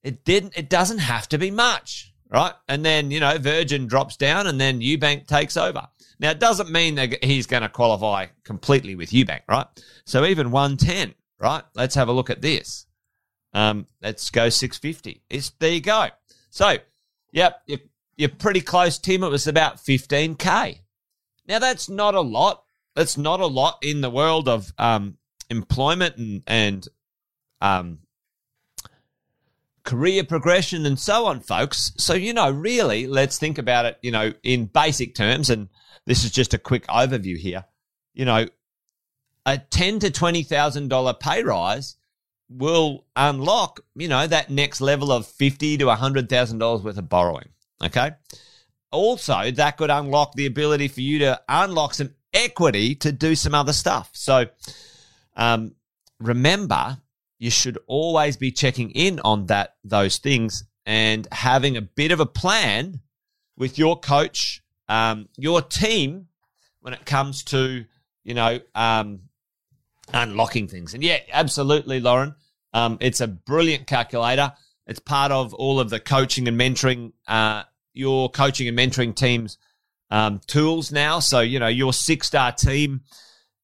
It 0.04 0.24
didn't. 0.26 0.58
It 0.58 0.70
doesn't 0.70 0.98
have 1.00 1.28
to 1.30 1.38
be 1.38 1.52
much, 1.52 2.14
right? 2.30 2.54
And 2.68 2.84
then, 2.84 3.12
you 3.12 3.20
know, 3.20 3.38
Virgin 3.38 3.88
drops 3.88 4.18
down 4.18 4.48
and 4.48 4.60
then 4.60 4.82
Ubank 4.82 5.28
takes 5.28 5.58
over. 5.58 5.88
Now, 6.20 6.32
it 6.32 6.40
doesn't 6.40 6.72
mean 6.72 6.96
that 6.96 7.24
he's 7.24 7.48
going 7.48 7.64
to 7.64 7.70
qualify 7.70 8.28
completely 8.44 8.96
with 8.96 9.10
Ubank, 9.10 9.42
right? 9.48 9.66
So 10.06 10.26
even 10.26 10.52
110, 10.52 11.16
right? 11.40 11.64
Let's 11.76 11.96
have 11.96 12.10
a 12.10 12.12
look 12.12 12.30
at 12.30 12.42
this. 12.42 12.86
Um, 13.54 13.88
let's 14.02 14.30
go 14.30 14.50
650. 14.50 15.24
It's, 15.30 15.50
there 15.60 15.72
you 15.72 15.82
go. 15.82 16.10
So, 16.52 16.78
yep, 17.32 17.62
you're, 17.66 17.80
you're 18.16 18.30
pretty 18.30 18.62
close, 18.62 18.98
Tim. 18.98 19.24
It 19.24 19.30
was 19.30 19.48
about 19.48 19.78
15K. 19.78 20.80
Now, 21.48 21.60
that's 21.60 21.90
not 21.90 22.16
a 22.16 22.22
lot. 22.22 22.64
That's 22.96 23.18
not 23.18 23.40
a 23.40 23.48
lot 23.48 23.80
in 23.82 24.02
the 24.02 24.10
world 24.10 24.48
of 24.48 24.74
um, 24.78 25.18
employment 25.50 26.18
and, 26.18 26.44
and 26.46 26.88
um, 27.62 28.00
career 29.84 30.24
progression 30.24 30.86
and 30.86 31.00
so 31.00 31.26
on, 31.26 31.40
folks. 31.40 31.94
So, 31.98 32.14
you 32.14 32.34
know, 32.34 32.52
really, 32.52 33.08
let's 33.08 33.38
think 33.38 33.58
about 33.58 33.86
it, 33.86 33.98
you 34.02 34.12
know, 34.12 34.34
in 34.44 34.66
basic 34.66 35.16
terms. 35.16 35.50
And 35.50 35.70
this 36.06 36.24
is 36.24 36.32
just 36.32 36.54
a 36.54 36.58
quick 36.58 36.86
overview 36.88 37.38
here. 37.38 37.66
You 38.14 38.26
know, 38.26 38.46
a 39.46 39.58
ten 39.58 40.00
to 40.00 40.12
twenty 40.12 40.44
thousand 40.44 40.90
dollar 40.90 41.14
pay 41.14 41.44
rise 41.44 41.96
will 42.52 43.06
unlock, 43.16 43.80
you 43.96 44.08
know, 44.08 44.28
that 44.28 44.50
next 44.50 44.82
level 44.82 45.12
of 45.12 45.26
fifty 45.26 45.78
to 45.78 45.90
hundred 45.96 46.30
thousand 46.30 46.60
dollars 46.60 46.84
worth 46.84 46.98
of 46.98 47.10
borrowing. 47.10 47.50
Okay. 47.84 48.12
Also, 48.92 49.52
that 49.52 49.78
could 49.78 49.90
unlock 49.90 50.34
the 50.34 50.46
ability 50.46 50.90
for 50.90 51.02
you 51.02 51.20
to 51.20 51.42
unlock 51.48 51.94
some 51.94 52.14
equity 52.34 52.94
to 52.96 53.12
do 53.12 53.36
some 53.36 53.56
other 53.56 53.72
stuff. 53.74 54.10
So, 54.14 54.48
um, 55.38 55.76
remember, 56.20 56.98
you 57.40 57.50
should 57.50 57.78
always 57.88 58.36
be 58.36 58.52
checking 58.52 58.92
in 58.92 59.20
on 59.22 59.46
that 59.46 59.76
those 59.84 60.18
things 60.18 60.66
and 60.86 61.28
having 61.32 61.78
a 61.78 61.82
bit 61.82 62.12
of 62.12 62.20
a 62.20 62.26
plan 62.26 63.00
with 63.58 63.78
your 63.78 64.00
coach, 64.00 64.62
um, 64.90 65.30
your 65.38 65.62
team, 65.62 66.28
when 66.82 66.94
it 66.94 67.06
comes 67.06 67.44
to 67.46 67.86
you 68.24 68.34
know 68.34 68.60
um, 68.76 69.22
unlocking 70.14 70.68
things. 70.68 70.94
And 70.94 71.04
yeah, 71.04 71.20
absolutely, 71.32 72.00
Lauren. 72.00 72.36
Um, 72.74 72.98
it's 73.02 73.22
a 73.22 73.28
brilliant 73.28 73.88
calculator. 73.88 74.54
It's 74.88 75.00
part 75.00 75.32
of 75.32 75.54
all 75.54 75.80
of 75.80 75.90
the 75.90 76.00
coaching 76.00 76.48
and 76.48 76.60
mentoring, 76.60 77.14
uh, 77.28 77.64
your 77.94 78.30
coaching 78.30 78.68
and 78.68 78.78
mentoring 78.78 79.16
teams 79.16 79.58
um, 80.10 80.42
tools 80.48 80.92
now. 80.92 81.20
So, 81.20 81.40
you 81.40 81.60
know, 81.60 81.68
your 81.68 81.94
six 81.94 82.28
star 82.28 82.52
team, 82.52 83.02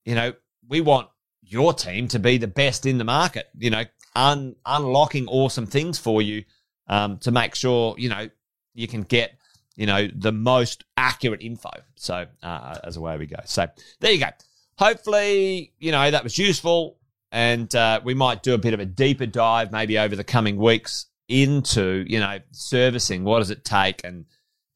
you 0.06 0.16
know, 0.16 0.34
we 0.68 0.82
want 0.82 1.10
your 1.44 1.74
team 1.74 2.08
to 2.10 2.20
be 2.20 2.38
the 2.38 2.48
best 2.48 2.86
in 2.86 2.98
the 2.98 3.04
market, 3.04 3.48
you 3.58 3.70
know, 3.70 3.84
un- 4.16 4.56
unlocking 4.66 5.28
awesome 5.28 5.66
things 5.66 5.98
for 5.98 6.22
you 6.22 6.44
um, 6.88 7.18
to 7.20 7.32
make 7.32 7.56
sure, 7.56 7.96
you 7.98 8.10
know, 8.10 8.30
you 8.74 8.88
can 8.88 9.04
get, 9.04 9.38
you 9.76 9.86
know, 9.86 10.08
the 10.14 10.32
most 10.32 10.84
accurate 10.98 11.42
info. 11.42 11.72
So, 11.96 12.26
uh, 12.44 12.80
as 12.84 12.98
a 12.98 13.02
way 13.02 13.18
we 13.18 13.26
go. 13.26 13.40
So, 13.46 13.68
there 14.00 14.12
you 14.12 14.20
go 14.20 14.30
hopefully, 14.78 15.74
you 15.80 15.92
know, 15.92 16.10
that 16.10 16.24
was 16.24 16.38
useful. 16.38 16.98
And 17.32 17.74
uh, 17.76 18.00
we 18.04 18.14
might 18.14 18.42
do 18.42 18.54
a 18.54 18.58
bit 18.58 18.74
of 18.74 18.80
a 18.80 18.86
deeper 18.86 19.26
dive 19.26 19.72
maybe 19.72 20.00
over 20.00 20.16
the 20.16 20.24
coming 20.24 20.56
weeks 20.56 21.08
into, 21.28 22.06
you 22.08 22.20
know, 22.20 22.40
servicing. 22.52 23.26
What 23.26 23.40
does 23.40 23.50
it 23.50 23.66
take 23.66 24.02
and 24.06 24.26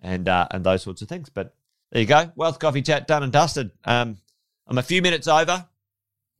and 0.01 0.27
uh, 0.27 0.47
and 0.51 0.63
those 0.63 0.81
sorts 0.81 1.01
of 1.01 1.07
things. 1.07 1.29
But 1.29 1.53
there 1.91 2.01
you 2.01 2.07
go. 2.07 2.31
Wealth 2.35 2.59
Coffee 2.59 2.81
Chat 2.81 3.07
done 3.07 3.23
and 3.23 3.31
dusted. 3.31 3.71
Um, 3.85 4.17
I'm 4.67 4.77
a 4.77 4.83
few 4.83 5.01
minutes 5.01 5.27
over. 5.27 5.67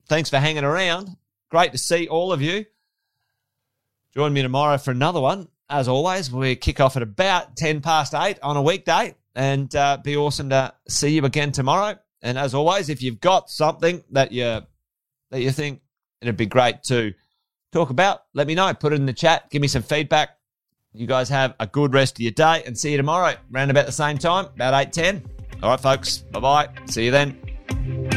Thanks 0.08 0.30
for 0.30 0.38
hanging 0.38 0.64
around. 0.64 1.16
Great 1.50 1.72
to 1.72 1.78
see 1.78 2.08
all 2.08 2.32
of 2.32 2.42
you. 2.42 2.66
Join 4.14 4.32
me 4.32 4.42
tomorrow 4.42 4.78
for 4.78 4.90
another 4.90 5.20
one. 5.20 5.48
As 5.70 5.88
always, 5.88 6.30
we 6.30 6.56
kick 6.56 6.80
off 6.80 6.96
at 6.96 7.02
about 7.02 7.56
10 7.56 7.80
past 7.80 8.14
8 8.14 8.38
on 8.42 8.56
a 8.56 8.62
weekday 8.62 9.14
and 9.34 9.74
uh, 9.74 9.96
be 10.02 10.16
awesome 10.16 10.50
to 10.50 10.74
see 10.88 11.14
you 11.14 11.24
again 11.24 11.52
tomorrow. 11.52 11.98
And 12.22 12.38
as 12.38 12.54
always, 12.54 12.88
if 12.88 13.02
you've 13.02 13.20
got 13.20 13.50
something 13.50 14.04
that 14.10 14.32
you 14.32 14.60
that 15.30 15.40
you 15.40 15.50
think 15.50 15.80
it'd 16.20 16.36
be 16.36 16.46
great 16.46 16.82
to 16.84 17.14
talk 17.72 17.90
about, 17.90 18.22
let 18.34 18.46
me 18.46 18.54
know. 18.54 18.72
Put 18.74 18.92
it 18.92 18.96
in 18.96 19.06
the 19.06 19.12
chat. 19.12 19.50
Give 19.50 19.60
me 19.60 19.68
some 19.68 19.82
feedback. 19.82 20.38
You 20.92 21.06
guys 21.06 21.28
have 21.30 21.54
a 21.58 21.66
good 21.66 21.94
rest 21.94 22.16
of 22.18 22.20
your 22.20 22.32
day 22.32 22.62
and 22.66 22.78
see 22.78 22.90
you 22.90 22.98
tomorrow, 22.98 23.34
around 23.52 23.70
about 23.70 23.86
the 23.86 23.92
same 23.92 24.18
time, 24.18 24.46
about 24.54 24.92
8.10. 24.92 25.22
All 25.62 25.70
right, 25.70 25.80
folks. 25.80 26.18
Bye 26.18 26.40
bye. 26.40 26.68
See 26.86 27.06
you 27.06 27.10
then. 27.10 28.10